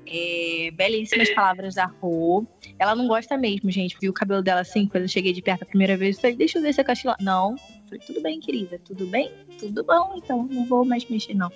[0.04, 2.44] É, belíssimas palavras da Rô.
[2.78, 3.96] Ela não gosta mesmo, gente.
[4.00, 6.36] Viu o cabelo dela assim, quando eu cheguei de perto a primeira vez, eu falei,
[6.36, 6.84] deixa eu ver se é.
[7.20, 7.52] Não.
[7.52, 9.30] Eu falei, tudo bem, querida, tudo bem?
[9.58, 10.48] Tudo bom, então.
[10.50, 11.52] Não vou mais mexer, não.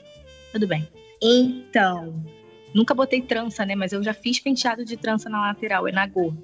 [0.52, 0.88] Tudo bem.
[1.20, 2.22] Então,
[2.74, 3.74] Nunca botei trança, né?
[3.74, 6.34] Mas eu já fiz penteado de trança na lateral, é nagô.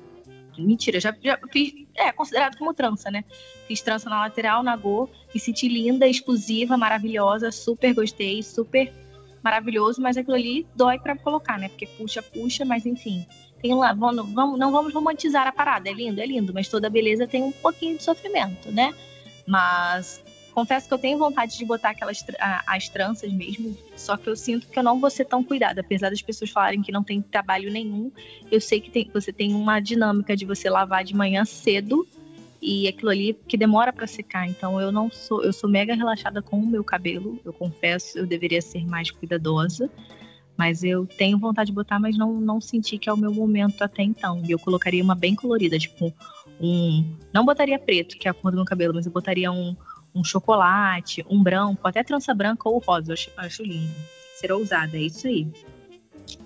[0.59, 1.73] Mentira, já, já fiz.
[1.95, 3.25] É, considerado como trança, né?
[3.67, 5.09] Fiz trança na lateral, nagô.
[5.35, 8.93] Me senti linda, exclusiva, maravilhosa, super gostei, super
[9.43, 11.69] maravilhoso, mas aquilo ali dói para colocar, né?
[11.69, 13.27] Porque puxa, puxa, mas enfim.
[13.61, 15.89] Tem lá, vamos, vamos, não vamos romantizar a parada.
[15.89, 18.95] É lindo, é lindo, mas toda beleza tem um pouquinho de sofrimento, né?
[19.47, 20.22] Mas
[20.53, 22.25] Confesso que eu tenho vontade de botar aquelas
[22.67, 25.81] as tranças mesmo, só que eu sinto que eu não vou ser tão cuidada.
[25.81, 28.13] Apesar das pessoas falarem que não tem trabalho nenhum,
[28.51, 32.07] eu sei que tem, você tem uma dinâmica de você lavar de manhã cedo
[32.61, 34.47] e aquilo ali que demora para secar.
[34.47, 37.41] Então eu não sou, eu sou mega relaxada com o meu cabelo.
[37.45, 39.91] Eu confesso, eu deveria ser mais cuidadosa.
[40.55, 43.83] Mas eu tenho vontade de botar, mas não, não senti que é o meu momento
[43.83, 44.43] até então.
[44.47, 46.13] E eu colocaria uma bem colorida, tipo
[46.61, 47.17] um.
[47.33, 49.75] Não botaria preto, que é a cor do meu cabelo, mas eu botaria um,
[50.15, 53.95] um chocolate, um branco, até trança branca ou rosa, eu acho, acho lindo.
[54.35, 55.47] Ser ousada, é isso aí.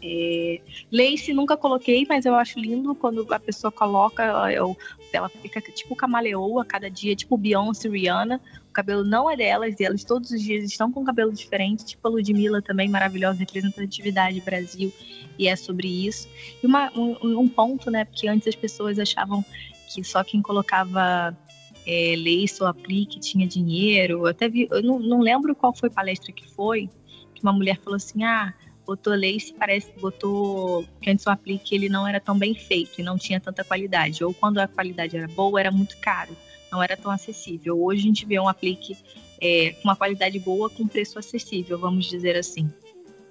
[0.03, 4.77] É, lace nunca coloquei, mas eu acho lindo quando a pessoa coloca, eu,
[5.13, 8.41] ela fica tipo camaleoa cada dia, tipo Beyoncé, Rihanna.
[8.69, 12.07] O cabelo não é delas, e elas todos os dias estão com cabelo diferente, tipo
[12.07, 14.93] a Ludmilla também, maravilhosa, representatividade Brasil,
[15.39, 16.29] e é sobre isso.
[16.63, 19.45] E uma, um, um ponto, né, porque antes as pessoas achavam
[19.89, 21.37] que só quem colocava
[21.87, 24.21] é, lace ou aplique tinha dinheiro.
[24.21, 26.91] Eu até vi, eu não, não lembro qual foi a palestra que foi,
[27.35, 28.53] que uma mulher falou assim: ah,
[28.85, 30.85] botou lace, parece que botou.
[31.01, 34.25] Que antes o aplique ele não era tão bem feito e não tinha tanta qualidade.
[34.25, 36.37] Ou quando a qualidade era boa, era muito caro,
[36.73, 37.81] não era tão acessível.
[37.81, 38.97] Hoje a gente vê um aplique
[39.41, 42.69] é, com uma qualidade boa com preço acessível, vamos dizer assim.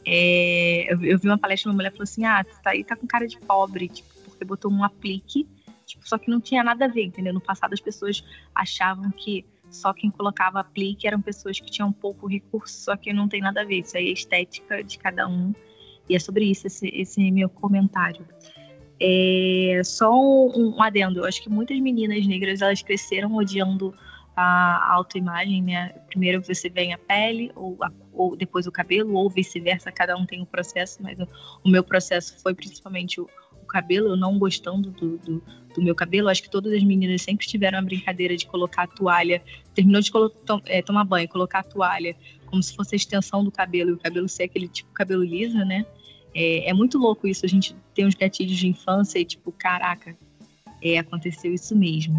[0.08, 3.06] É, eu, eu, vi uma palestra, uma mulher falou assim: ah, tá aí tá com
[3.06, 5.48] cara de pobre, tipo, porque botou um aplique
[5.86, 7.34] Tipo, só que não tinha nada a ver, entendeu?
[7.34, 12.28] No passado as pessoas achavam que só quem colocava aplique eram pessoas que tinham pouco
[12.28, 13.80] recurso, só que não tem nada a ver.
[13.80, 15.54] Isso aí é estética de cada um.
[16.08, 18.26] E é sobre isso esse, esse meu comentário.
[19.00, 21.20] É, só um, um adendo.
[21.20, 23.94] Eu acho que muitas meninas negras elas cresceram odiando
[24.36, 25.90] a autoimagem, né?
[26.08, 30.26] Primeiro você vem a pele, ou, a, ou depois o cabelo, ou vice-versa, cada um
[30.26, 31.28] tem um processo, mas o,
[31.64, 33.30] o meu processo foi principalmente o,
[33.76, 36.30] cabelo, eu não gostando do, do, do, meu cabelo.
[36.30, 39.42] Acho que todas as meninas sempre tiveram a brincadeira de colocar a toalha,
[39.74, 40.10] terminou de
[40.68, 43.98] é, tomar banho, colocar a toalha como se fosse a extensão do cabelo, e o
[43.98, 45.86] cabelo ser aquele tipo cabelo liso, né?
[46.34, 50.16] É, é muito louco isso, a gente tem uns gatilhos de infância e tipo, caraca,
[50.82, 52.16] é, aconteceu isso mesmo.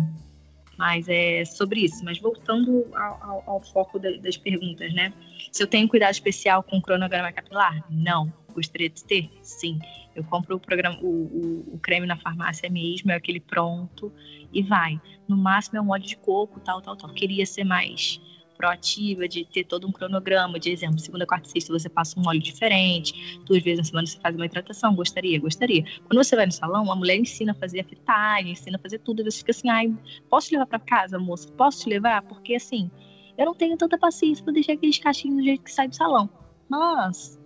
[0.77, 2.05] Mas é sobre isso.
[2.05, 5.11] Mas voltando ao, ao, ao foco da, das perguntas, né?
[5.51, 7.83] Se eu tenho cuidado especial com o cronograma capilar?
[7.89, 8.31] Não.
[8.57, 9.31] Gostaria de ter?
[9.43, 9.79] Sim.
[10.15, 14.11] Eu compro o, programa, o, o, o, creme na farmácia mesmo, é aquele pronto
[14.51, 14.99] e vai.
[15.29, 17.13] No máximo é um óleo de coco, tal, tal, tal.
[17.13, 18.19] Queria ser mais
[18.57, 22.27] proativa, de ter todo um cronograma, de exemplo, segunda, quarta e sexta você passa um
[22.27, 25.85] óleo diferente, duas vezes na semana você faz uma hidratação, gostaria, gostaria.
[26.09, 29.21] Quando você vai no salão, a mulher ensina a fazer a ensina a fazer tudo,
[29.21, 29.95] e você fica assim, ai,
[30.31, 31.53] posso te levar para casa, moça?
[31.53, 32.23] Posso te levar?
[32.23, 32.91] Porque assim,
[33.37, 36.31] eu não tenho tanta paciência para deixar aqueles cachinhos do jeito que sai do salão.
[36.67, 37.39] Mas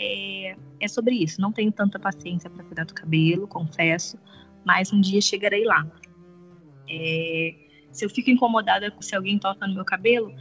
[0.00, 1.40] é, é sobre isso.
[1.40, 4.18] Não tenho tanta paciência para cuidar do cabelo, confesso,
[4.64, 5.86] mas um dia chegarei lá.
[6.88, 7.54] É,
[7.92, 10.34] se eu fico incomodada se alguém toca no meu cabelo,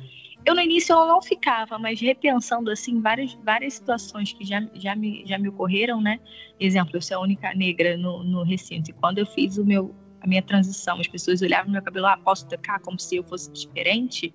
[0.45, 4.95] eu no início eu não ficava, mas repensando assim várias, várias situações que já, já,
[4.95, 6.19] me, já me ocorreram, né?
[6.59, 9.93] Exemplo, eu sou a única negra no, no recinto e quando eu fiz o meu,
[10.21, 13.51] a minha transição, as pessoas olhavam meu cabelo, ah, posso tocar como se eu fosse
[13.51, 14.33] diferente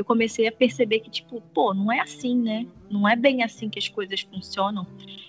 [0.00, 2.66] eu comecei a perceber que, tipo, pô, não é assim, né?
[2.90, 4.86] Não é bem assim que as coisas funcionam.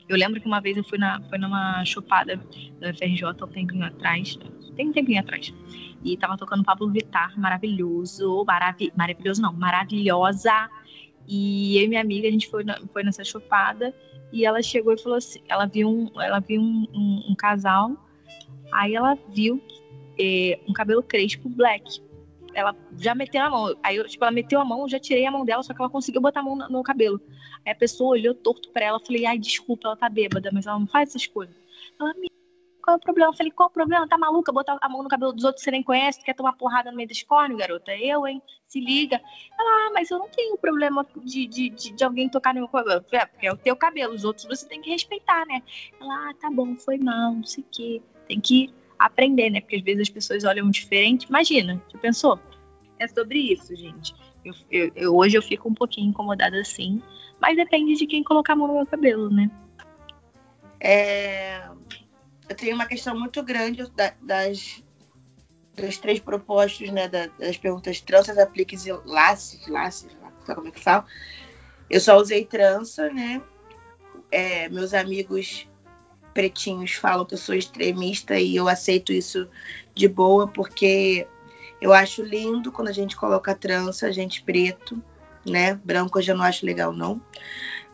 [0.08, 2.38] Eu lembro que uma vez eu fui, na, fui numa chopada
[2.80, 4.40] da FRJ um tempinho atrás,
[4.78, 5.54] tem um tempinho atrás,
[6.02, 10.70] e tava tocando Pablo Vittar, maravilhoso, maravi maravilhoso não, maravilhosa.
[11.28, 13.94] E eu e minha amiga, a gente foi, na, foi nessa chopada,
[14.32, 17.92] e ela chegou e falou assim, ela viu um, ela viu um, um, um casal,
[18.72, 19.62] aí ela viu
[20.18, 22.02] é, um cabelo crespo black.
[22.54, 23.76] Ela já meteu a mão.
[23.84, 25.82] Aí, eu, tipo, ela meteu a mão, eu já tirei a mão dela, só que
[25.82, 27.22] ela conseguiu botar a mão no, no cabelo.
[27.66, 30.80] Aí a pessoa olhou torto pra ela, falei, ai, desculpa, ela tá bêbada, mas ela
[30.80, 31.56] não faz essas coisas.
[32.00, 32.14] Ela,
[32.82, 33.30] qual é o problema?
[33.30, 34.08] Eu falei, qual é o problema?
[34.08, 34.52] Tá maluca?
[34.52, 36.20] Botar a mão no cabelo dos outros que você nem conhece?
[36.20, 37.96] Tu quer tomar porrada no meio da escórnio, garota?
[37.96, 38.42] Eu, hein?
[38.68, 39.18] Se liga.
[39.18, 42.70] Ela, ah, mas eu não tenho problema de, de, de, de alguém tocar no meu
[42.70, 43.06] cabelo.
[43.12, 45.62] É, porque é o teu cabelo, os outros você tem que respeitar, né?
[46.00, 48.02] Ela, ah, tá bom, foi mal, não sei o quê.
[48.28, 48.74] Tem que
[49.06, 49.62] aprender, né?
[49.62, 51.28] Porque às vezes as pessoas olham diferente.
[51.28, 52.40] Imagina, já pensou?
[53.00, 54.14] É sobre isso, gente.
[54.46, 57.02] Eu, eu, eu, hoje eu fico um pouquinho incomodada assim,
[57.40, 59.50] mas depende de quem colocar a mão no meu cabelo, né?
[60.80, 61.68] É,
[62.50, 64.84] eu tenho uma questão muito grande da, das
[66.02, 70.10] três propostos, né, das perguntas tranças, apliques e laces, laces,
[70.46, 71.06] como é que fala?
[71.90, 73.42] Eu só usei trança, né?
[74.32, 75.68] É, meus amigos
[76.34, 79.48] pretinhos falam que eu sou extremista e eu aceito isso
[79.94, 81.28] de boa, porque
[81.82, 85.02] eu acho lindo quando a gente coloca trança, gente preto,
[85.46, 85.76] né?
[85.84, 87.22] Branco eu já não acho legal, não.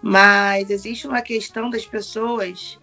[0.01, 2.79] Mas existe uma questão das pessoas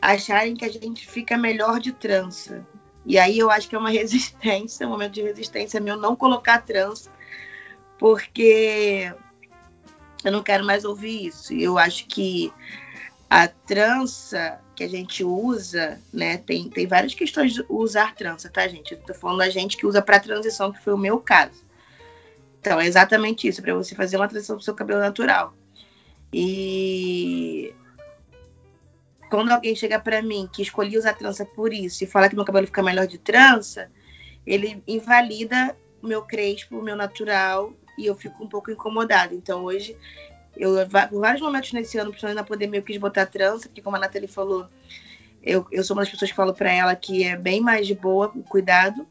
[0.00, 2.66] acharem que a gente fica melhor de trança.
[3.04, 6.58] E aí eu acho que é uma resistência, um momento de resistência meu não colocar
[6.60, 7.10] trança,
[7.98, 9.12] porque
[10.24, 11.52] eu não quero mais ouvir isso.
[11.52, 12.52] E eu acho que
[13.34, 18.68] a trança que a gente usa, né, tem, tem várias questões de usar trança, tá,
[18.68, 18.92] gente?
[18.92, 21.64] Eu tô falando da gente que usa para transição, que foi o meu caso.
[22.60, 25.54] Então, é exatamente isso, para você fazer uma transição do seu cabelo natural.
[26.30, 27.74] E
[29.30, 32.44] quando alguém chega para mim que escolhi usar trança por isso e fala que meu
[32.44, 33.90] cabelo fica melhor de trança,
[34.46, 39.34] ele invalida o meu crespo, o meu natural, e eu fico um pouco incomodada.
[39.34, 39.96] Então hoje,
[40.56, 43.96] eu em vários momentos nesse ano, principalmente na pandemia, eu quis botar trança, porque como
[43.96, 44.68] a Nathalie falou,
[45.42, 47.94] eu, eu sou uma das pessoas que falo para ela que é bem mais de
[47.94, 49.06] boa cuidado.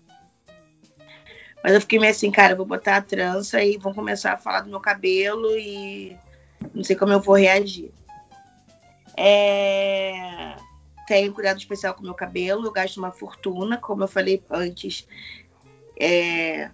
[1.64, 4.38] Mas eu fiquei meio assim, cara, eu vou botar a trança e vão começar a
[4.38, 6.18] falar do meu cabelo e
[6.74, 7.92] não sei como eu vou reagir.
[9.18, 10.56] É...
[11.08, 15.08] Tenho cuidado especial com o meu cabelo, eu gasto uma fortuna, como eu falei antes.
[16.00, 16.72] É...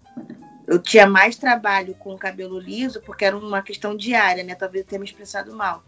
[0.67, 4.53] Eu tinha mais trabalho com o cabelo liso porque era uma questão diária, né?
[4.53, 5.83] Talvez eu tenha me expressado mal.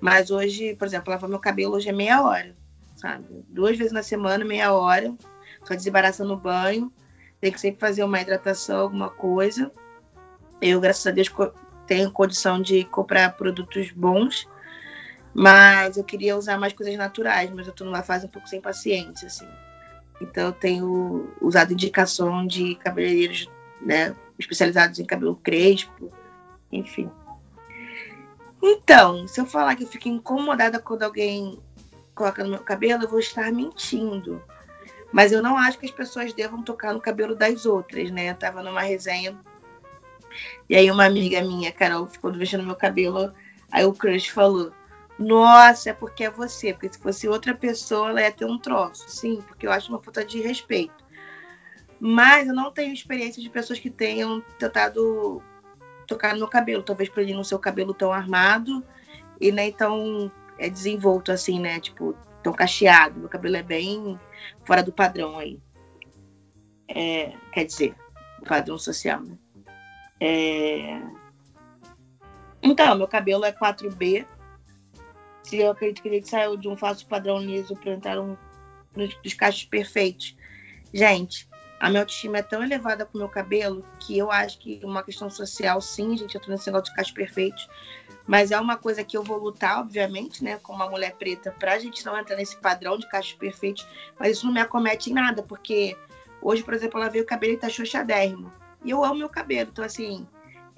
[0.00, 2.54] Mas hoje, por exemplo, lavar meu cabelo hoje é meia hora,
[2.96, 3.24] sabe?
[3.48, 5.14] Duas vezes na semana, meia hora.
[5.64, 6.92] Só desembaraçando no banho.
[7.40, 9.70] Tem que sempre fazer uma hidratação, alguma coisa.
[10.60, 11.30] Eu, graças a Deus,
[11.86, 14.48] tenho condição de comprar produtos bons
[15.38, 18.58] mas eu queria usar mais coisas naturais, mas eu tô numa fase um pouco sem
[18.58, 19.46] paciência, assim.
[20.18, 23.46] Então eu tenho usado indicação de cabeleireiros,
[23.80, 26.12] né, especializados em cabelo crespo,
[26.70, 27.10] enfim.
[28.62, 31.60] Então, se eu falar que eu fico incomodada quando alguém
[32.14, 34.42] coloca no meu cabelo, eu vou estar mentindo.
[35.12, 38.30] Mas eu não acho que as pessoas devam tocar no cabelo das outras, né?
[38.30, 39.38] Eu tava numa resenha
[40.68, 43.32] e aí uma amiga minha, Carol, ficou mexendo no meu cabelo,
[43.70, 44.72] aí o crush falou:
[45.18, 46.72] nossa, é porque é você.
[46.72, 49.08] Porque se fosse outra pessoa, ela ia ter um troço.
[49.08, 51.05] Sim, porque eu acho uma falta de respeito.
[51.98, 55.42] Mas eu não tenho experiência de pessoas que tenham tentado
[56.06, 56.82] tocar no meu cabelo.
[56.82, 58.84] Talvez por ele não ser o cabelo tão armado
[59.40, 61.80] e nem tão é, desenvolto assim, né?
[61.80, 63.20] Tipo, tão cacheado.
[63.20, 64.18] Meu cabelo é bem
[64.64, 65.58] fora do padrão aí.
[66.88, 67.96] É, quer dizer,
[68.46, 69.36] padrão social, né?
[70.20, 71.00] É...
[72.62, 74.26] Então, meu cabelo é 4B,
[75.42, 78.36] se eu acredito que ele saiu de um falso padrão liso para entrar um,
[78.96, 80.36] nos cachos perfeitos.
[80.92, 84.80] Gente, a minha autoestima é tão elevada com o meu cabelo que eu acho que
[84.82, 87.68] uma questão social, sim, gente, eu tô nesse negócio de cachos perfeitos,
[88.26, 91.78] mas é uma coisa que eu vou lutar, obviamente, né, como uma mulher preta, pra
[91.78, 93.86] gente não entrar nesse padrão de cachos perfeitos,
[94.18, 95.96] mas isso não me acomete em nada, porque
[96.40, 98.52] hoje, por exemplo, ela veio o cabelo e tá xoxadérrimo,
[98.84, 100.26] e eu amo meu cabelo, então assim,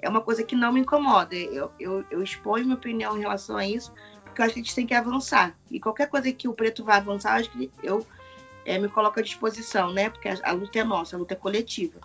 [0.01, 3.55] é uma coisa que não me incomoda, eu, eu, eu exponho minha opinião em relação
[3.55, 5.55] a isso, porque eu acho que a gente tem que avançar.
[5.69, 8.05] E qualquer coisa que o preto vá avançar, acho que eu
[8.65, 10.09] é, me coloco à disposição, né?
[10.09, 11.99] Porque a, a, luta é nossa, a luta é coletiva.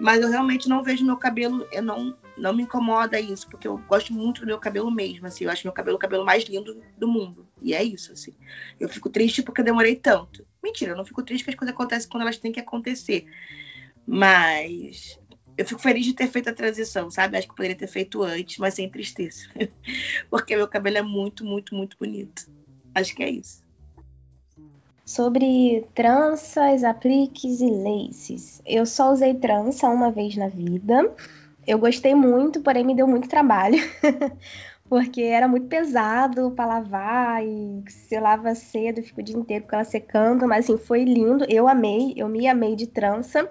[0.00, 3.78] Mas eu realmente não vejo meu cabelo, eu não, não me incomoda isso, porque eu
[3.78, 5.44] gosto muito do meu cabelo mesmo, assim.
[5.44, 7.46] Eu acho meu cabelo o cabelo mais lindo do mundo.
[7.60, 8.34] E é isso, assim.
[8.80, 10.44] Eu fico triste porque eu demorei tanto.
[10.62, 13.26] Mentira, eu não fico triste porque as coisas acontecem quando elas têm que acontecer.
[14.06, 15.20] Mas
[15.56, 17.36] eu fico feliz de ter feito a transição, sabe?
[17.36, 19.48] Acho que poderia ter feito antes, mas sem tristeza.
[20.30, 22.50] Porque meu cabelo é muito, muito, muito bonito.
[22.94, 23.62] Acho que é isso.
[25.12, 28.62] Sobre tranças, apliques e laces.
[28.64, 31.14] Eu só usei trança uma vez na vida.
[31.66, 33.76] Eu gostei muito, porém me deu muito trabalho.
[34.88, 39.76] porque era muito pesado para lavar e se lava cedo, fica o dia inteiro com
[39.76, 43.46] ela secando, mas assim, foi lindo, eu amei, eu me amei de trança.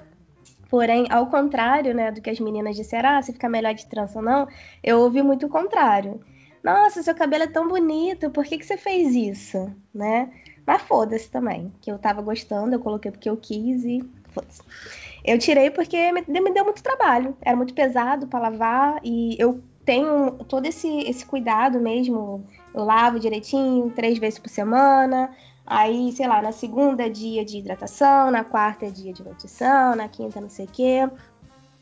[0.68, 4.18] Porém, ao contrário, né, do que as meninas disseram, ah, se fica melhor de trança
[4.18, 4.48] ou não,
[4.84, 6.22] eu ouvi muito o contrário.
[6.64, 10.32] Nossa, seu cabelo é tão bonito, por que, que você fez isso, né?
[10.66, 14.62] Mas foda-se também, que eu tava gostando, eu coloquei porque eu quis e foda-se.
[15.26, 20.32] Eu tirei porque me, deu muito trabalho, era muito pesado para lavar e eu tenho
[20.48, 22.46] todo esse, esse cuidado mesmo.
[22.74, 25.32] Eu lavo direitinho, três vezes por semana.
[25.66, 29.96] Aí, sei lá, na segunda é dia de hidratação, na quarta é dia de nutrição,
[29.96, 31.10] na quinta não sei o quê.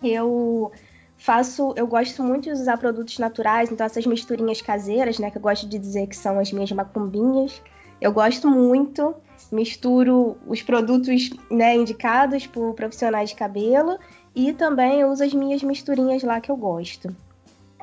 [0.04, 0.72] Eu
[1.20, 5.42] faço, eu gosto muito de usar produtos naturais, então essas misturinhas caseiras, né, que eu
[5.42, 7.62] gosto de dizer que são as minhas macumbinhas.
[8.00, 9.14] Eu gosto muito,
[9.52, 14.00] misturo os produtos, né, indicados por profissionais de cabelo
[14.34, 17.14] e também uso as minhas misturinhas lá que eu gosto.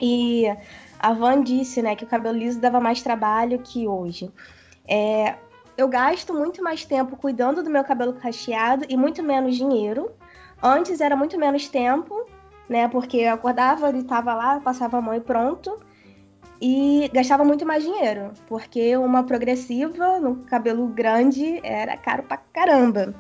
[0.01, 0.47] E
[0.99, 4.31] a Van disse, né, que o cabelo liso dava mais trabalho que hoje.
[4.89, 5.35] É,
[5.77, 10.11] eu gasto muito mais tempo cuidando do meu cabelo cacheado e muito menos dinheiro.
[10.63, 12.27] Antes era muito menos tempo,
[12.69, 15.79] né, porque eu acordava, estava lá, passava a mão e pronto.
[16.61, 23.15] E gastava muito mais dinheiro, porque uma progressiva no cabelo grande era caro pra caramba.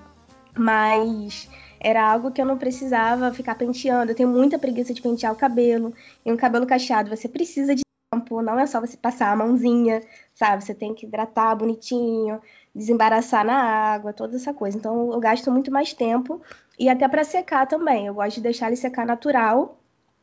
[0.56, 4.12] Mas era algo que eu não precisava ficar penteando.
[4.12, 5.92] Eu tenho muita preguiça de pentear o cabelo.
[6.24, 10.02] E um cabelo cacheado você precisa de tempo, não é só você passar a mãozinha,
[10.34, 10.64] sabe?
[10.64, 12.40] Você tem que hidratar bonitinho,
[12.76, 14.76] desembaraçar na água, toda essa coisa.
[14.76, 16.40] Então eu gasto muito mais tempo
[16.78, 18.06] e até para secar também.
[18.06, 19.78] Eu gosto de deixar ele secar natural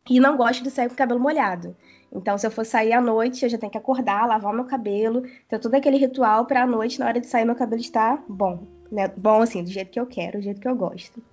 [0.07, 1.75] e não gosto de sair com o cabelo molhado.
[2.15, 5.23] Então, se eu for sair à noite, eu já tenho que acordar, lavar meu cabelo,
[5.49, 8.67] ter todo aquele ritual para à noite, na hora de sair, meu cabelo estar bom.
[8.91, 9.11] Né?
[9.17, 11.23] Bom, assim, do jeito que eu quero, do jeito que eu gosto.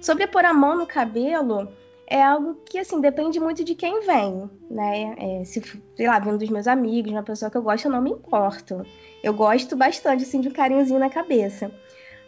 [0.00, 1.68] Sobre pôr a mão no cabelo,
[2.10, 5.14] é algo que, assim, depende muito de quem vem, né?
[5.18, 5.60] É, se,
[5.94, 8.82] sei lá, vindo dos meus amigos, uma pessoa que eu gosto, eu não me importo.
[9.22, 11.70] Eu gosto bastante, assim, de um carinhozinho na cabeça.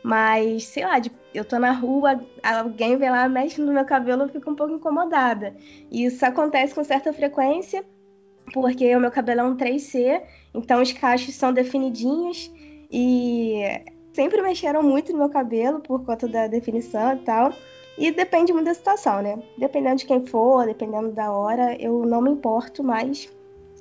[0.03, 4.25] Mas, sei lá, de, eu tô na rua, alguém vem lá, mexe no meu cabelo,
[4.25, 5.57] eu fico um pouco incomodada.
[5.91, 7.83] E isso acontece com certa frequência,
[8.53, 10.23] porque o meu cabelo é um 3C,
[10.55, 12.51] então os cachos são definidinhos
[12.91, 13.63] e
[14.13, 17.53] sempre mexeram muito no meu cabelo por conta da definição e tal.
[17.99, 19.43] E depende muito da situação, né?
[19.59, 23.31] Dependendo de quem for, dependendo da hora, eu não me importo mais.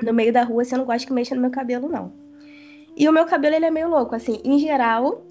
[0.02, 2.12] No meio da rua, se eu não gosto que mexa no meu cabelo, não.
[2.96, 5.22] E o meu cabelo, ele é meio louco, assim, em geral,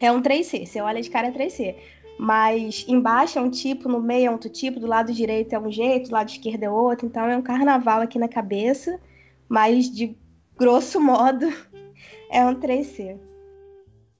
[0.00, 0.66] é um 3C.
[0.66, 1.74] Você olha de cara é 3C.
[2.18, 5.70] Mas embaixo é um tipo, no meio é outro tipo, do lado direito é um
[5.70, 7.06] jeito, do lado esquerdo é outro.
[7.06, 9.00] Então é um carnaval aqui na cabeça.
[9.48, 10.16] Mas de
[10.56, 11.46] grosso modo
[12.30, 13.18] é um 3C.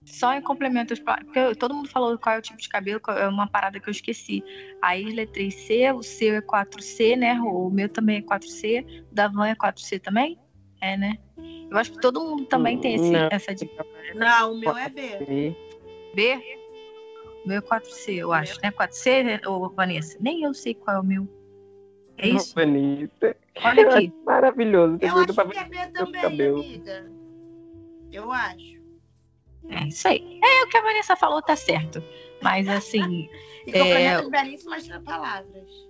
[0.08, 3.46] Só em complemento, porque todo mundo falou qual é o tipo de cabelo, é uma
[3.46, 4.42] parada que eu esqueci.
[4.82, 7.34] A Isla é 3C, o seu é 4C, né?
[7.40, 10.38] O meu também é 4C, o da Van é 4C também?
[10.80, 11.18] É, né?
[11.70, 13.84] Eu acho que todo mundo também tem esse, essa dica.
[14.14, 15.54] Não, o meu é B.
[16.14, 16.36] B?
[17.44, 18.70] O meu é 4C, eu acho, né?
[18.70, 20.16] 4C, ou Vanessa?
[20.20, 21.28] Nem eu sei qual é o meu.
[22.16, 22.54] É isso?
[22.54, 23.36] Vanessa.
[23.62, 24.12] Olha aqui.
[24.24, 24.98] Maravilhoso.
[25.00, 27.10] Eu acho que é B também, amiga.
[28.10, 28.77] Eu acho.
[29.68, 30.40] É isso aí.
[30.42, 32.02] É o que a Vanessa falou, tá certo.
[32.42, 33.28] Mas assim.
[33.66, 34.22] e é...
[34.28, 35.86] belíssimas palavras.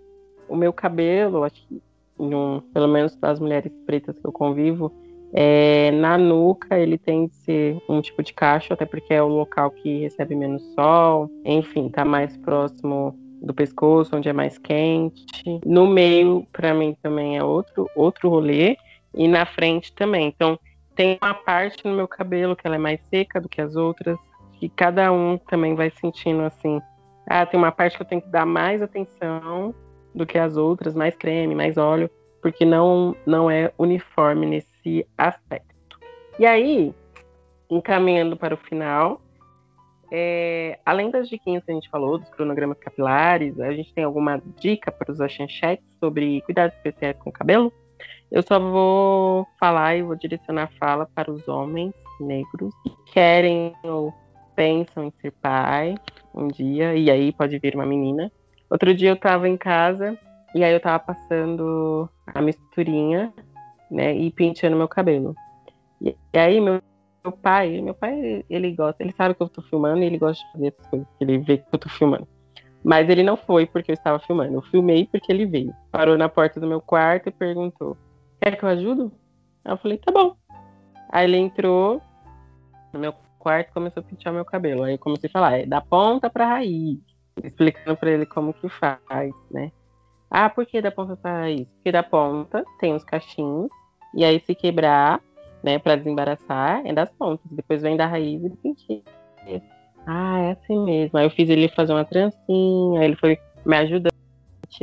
[0.48, 1.82] O meu cabelo, acho que
[2.18, 4.92] no, pelo menos das mulheres pretas que eu convivo,
[5.32, 9.28] é, na nuca ele tem de ser um tipo de cacho, até porque é o
[9.28, 15.24] local que recebe menos sol, enfim, tá mais próximo do pescoço, onde é mais quente.
[15.64, 18.76] No meio, para mim, também é outro, outro rolê,
[19.14, 20.26] e na frente também.
[20.26, 20.58] Então,
[20.98, 24.18] tem uma parte no meu cabelo que ela é mais seca do que as outras,
[24.60, 26.82] e cada um também vai sentindo assim.
[27.24, 29.72] Ah, tem uma parte que eu tenho que dar mais atenção
[30.12, 32.10] do que as outras, mais creme, mais óleo,
[32.42, 36.00] porque não, não é uniforme nesse aspecto.
[36.36, 36.92] E aí,
[37.70, 39.20] encaminhando para o final,
[40.10, 44.42] é, além das diquinhas que a gente falou, dos cronogramas capilares, a gente tem alguma
[44.56, 47.72] dica para os achanchetes sobre cuidados especiais com o cabelo?
[48.30, 53.72] Eu só vou falar e vou direcionar a fala para os homens negros que querem
[53.82, 54.12] ou
[54.54, 55.94] pensam em ser pai
[56.34, 58.30] um dia, e aí pode vir uma menina.
[58.70, 60.18] Outro dia eu estava em casa
[60.54, 63.32] e aí eu estava passando a misturinha,
[63.90, 65.34] né, e penteando meu cabelo.
[66.00, 66.80] E, aí meu,
[67.24, 70.44] meu, pai, meu pai, ele gosta, ele sabe que eu tô filmando e ele gosta
[70.44, 72.28] de fazer essas coisas, ele vê que eu tô filmando.
[72.84, 75.74] Mas ele não foi porque eu estava filmando, eu filmei porque ele veio.
[75.90, 77.96] Parou na porta do meu quarto e perguntou:
[78.40, 79.12] Quer que eu ajudo?
[79.64, 80.36] Eu falei, tá bom.
[81.10, 82.00] Aí ele entrou
[82.92, 84.84] no meu quarto e começou a pentear meu cabelo.
[84.84, 86.98] Aí eu comecei a falar, é da ponta pra raiz.
[87.42, 89.70] Explicando pra ele como que faz, né?
[90.30, 91.66] Ah, por que da ponta pra raiz?
[91.68, 93.70] Porque da ponta tem os cachinhos
[94.14, 95.20] E aí, se quebrar,
[95.62, 97.50] né, para desembaraçar, é das pontas.
[97.50, 99.62] Depois vem da raiz e penteia.
[100.06, 101.18] Ah, é assim mesmo.
[101.18, 104.18] Aí eu fiz ele fazer uma trancinha, ele foi me ajudando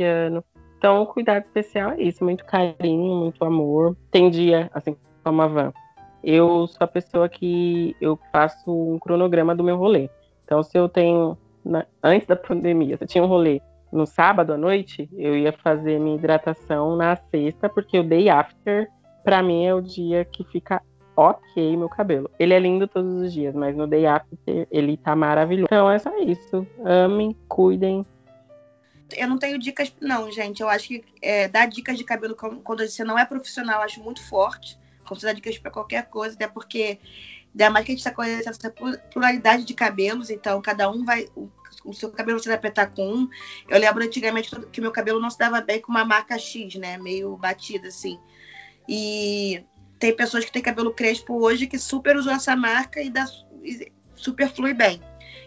[0.02, 0.44] ano.
[0.78, 3.96] Então, o cuidado especial é isso, muito carinho, muito amor.
[4.10, 5.72] Tem dia, assim como a Van,
[6.22, 10.08] eu sou a pessoa que eu faço um cronograma do meu rolê.
[10.44, 13.60] Então, se eu tenho, na, antes da pandemia, se eu tinha um rolê
[13.92, 18.88] no sábado à noite, eu ia fazer minha hidratação na sexta, porque o day after,
[19.24, 20.82] para mim, é o dia que fica
[21.16, 22.30] ok meu cabelo.
[22.38, 25.66] Ele é lindo todos os dias, mas no day after ele tá maravilhoso.
[25.66, 26.66] Então é só isso.
[26.84, 28.04] Amem, cuidem.
[29.14, 30.62] Eu não tenho dicas, não, gente.
[30.62, 34.02] Eu acho que é, dar dicas de cabelo quando você não é profissional, eu acho
[34.02, 34.78] muito forte.
[35.06, 36.98] Como você dá dicas para qualquer coisa, até porque,
[37.52, 38.70] ainda mais que a gente está conhecendo essa
[39.12, 41.28] pluralidade de cabelos, então cada um vai.
[41.36, 41.48] O,
[41.84, 43.28] o seu cabelo você vai apertar com um.
[43.68, 46.98] Eu lembro antigamente que meu cabelo não se dava bem com uma marca X, né?
[46.98, 48.18] Meio batida, assim.
[48.88, 49.64] E
[49.98, 53.24] tem pessoas que têm cabelo crespo hoje que super usam essa marca e, dá,
[53.62, 55.00] e super flui bem.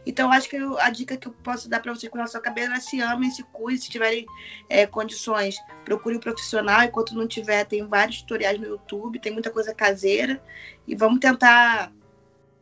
[0.06, 2.44] Então, acho que eu, a dica que eu posso dar para vocês com relação ao
[2.44, 4.26] cabelo é se amem, se cuidem, se tiverem
[4.70, 6.84] é, condições, procure um profissional.
[6.84, 10.42] Enquanto não tiver, tem vários tutoriais no YouTube, tem muita coisa caseira.
[10.88, 11.92] E vamos tentar.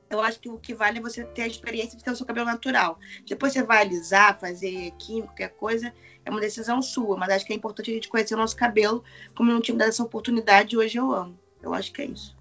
[0.10, 2.26] Eu acho que o que vale é você ter a experiência de ter o seu
[2.26, 2.98] cabelo natural.
[3.26, 5.94] Depois você vai alisar, fazer químico, qualquer coisa,
[6.26, 7.18] é uma decisão sua.
[7.18, 9.04] Mas acho que é importante a gente conhecer o nosso cabelo.
[9.36, 11.38] Como eu não tive essa oportunidade, hoje eu amo.
[11.68, 12.38] Eu acho que é isso.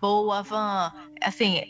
[0.00, 0.92] Boa, Van.
[1.22, 1.62] Assim,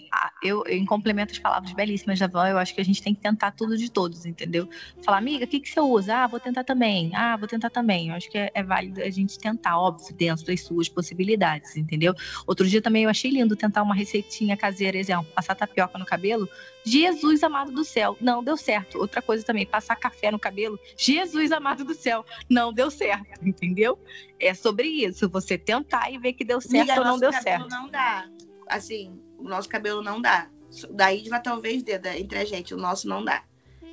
[0.43, 3.21] eu, em complemento às palavras belíssimas da Van, eu acho que a gente tem que
[3.21, 4.69] tentar tudo de todos, entendeu?
[5.05, 6.17] Falar, amiga, o que, que você usa?
[6.17, 7.15] Ah, vou tentar também.
[7.15, 8.09] Ah, vou tentar também.
[8.09, 12.15] Eu acho que é, é válido a gente tentar, óbvio, dentro das suas possibilidades, entendeu?
[12.47, 16.49] Outro dia também eu achei lindo tentar uma receitinha caseira, exemplo, passar tapioca no cabelo.
[16.85, 18.99] Jesus amado do céu, não deu certo.
[18.99, 20.79] Outra coisa também, passar café no cabelo.
[20.97, 23.99] Jesus amado do céu, não deu certo, entendeu?
[24.39, 27.69] É sobre isso, você tentar e ver que deu certo Amiga, ou não deu certo.
[27.69, 28.29] Não dá.
[28.69, 30.49] Assim, o nosso cabelo não dá.
[30.91, 33.43] Da Isva talvez dê, entre a gente, o nosso não dá.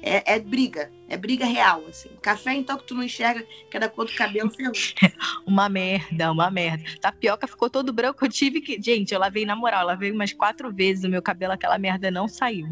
[0.06, 2.10] É, é, briga, é briga real, assim.
[2.22, 3.42] Café, então, que tu não enxerga,
[3.72, 4.74] que é da cor do cabelo, ferrou.
[5.48, 6.84] uma merda, uma merda.
[7.00, 8.82] Tapioca ficou todo branco, eu tive que...
[8.82, 12.28] Gente, eu lavei na moral, lavei umas quatro vezes o meu cabelo, aquela merda não
[12.28, 12.68] saiu.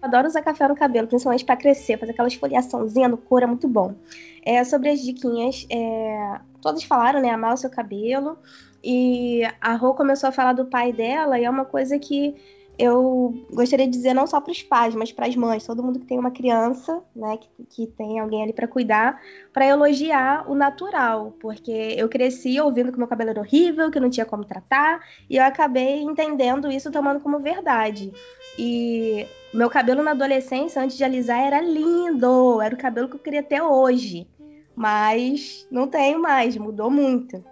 [0.00, 3.66] Adoro usar café no cabelo, principalmente para crescer, fazer aquela esfoliaçãozinha no couro, é muito
[3.66, 3.96] bom.
[4.44, 8.38] É, sobre as diquinhas, é, todos falaram, né, amar o seu cabelo,
[8.82, 12.34] e a Rô começou a falar do pai dela, e é uma coisa que
[12.78, 16.00] eu gostaria de dizer não só para os pais, mas para as mães, todo mundo
[16.00, 19.20] que tem uma criança, né, que, que tem alguém ali para cuidar,
[19.52, 24.08] para elogiar o natural, porque eu cresci ouvindo que meu cabelo era horrível, que não
[24.08, 28.14] tinha como tratar, e eu acabei entendendo isso tomando como verdade.
[28.56, 33.20] E meu cabelo na adolescência, antes de alisar, era lindo, era o cabelo que eu
[33.20, 34.28] queria ter hoje,
[34.76, 37.44] mas não tenho mais, mudou muito.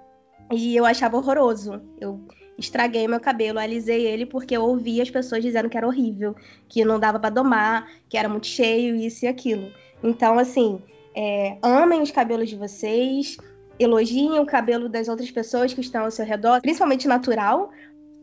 [0.51, 1.80] E eu achava horroroso.
[2.01, 2.20] Eu
[2.57, 6.34] estraguei meu cabelo, alisei ele porque eu ouvia as pessoas dizendo que era horrível,
[6.68, 9.70] que não dava para domar, que era muito cheio, isso e aquilo.
[10.03, 10.80] Então, assim,
[11.14, 13.36] é, amem os cabelos de vocês,
[13.78, 17.70] elogiem o cabelo das outras pessoas que estão ao seu redor, principalmente natural,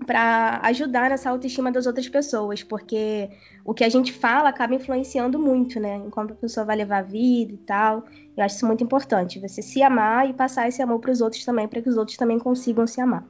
[0.06, 3.30] para ajudar nessa autoestima das outras pessoas, porque
[3.64, 5.96] o que a gente fala acaba influenciando muito, né?
[5.96, 8.04] Enquanto a pessoa vai levar a vida e tal.
[8.36, 11.44] Eu acho isso muito importante, você se amar e passar esse amor para os outros
[11.46, 13.24] também, para que os outros também consigam se amar.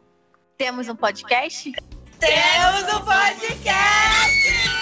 [0.57, 1.72] Temos um podcast?
[2.20, 4.75] Temos um podcast!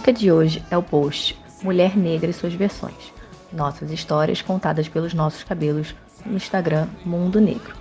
[0.00, 3.12] Dica de hoje é o post Mulher Negra e suas versões.
[3.52, 5.94] Nossas histórias contadas pelos nossos cabelos
[6.24, 7.74] no Instagram Mundo Negro.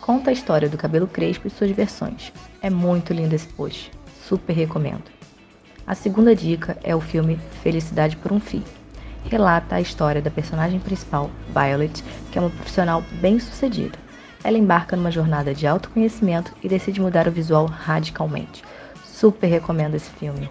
[0.00, 2.32] Conta a história do cabelo crespo e suas versões.
[2.60, 3.92] É muito lindo esse post.
[4.26, 5.04] Super recomendo.
[5.86, 8.64] A segunda dica é o filme Felicidade por um Fio.
[9.30, 12.02] relata a história da personagem principal, Violet,
[12.32, 13.96] que é uma profissional bem-sucedida.
[14.42, 18.64] Ela embarca numa jornada de autoconhecimento e decide mudar o visual radicalmente.
[19.04, 20.50] Super recomendo esse filme.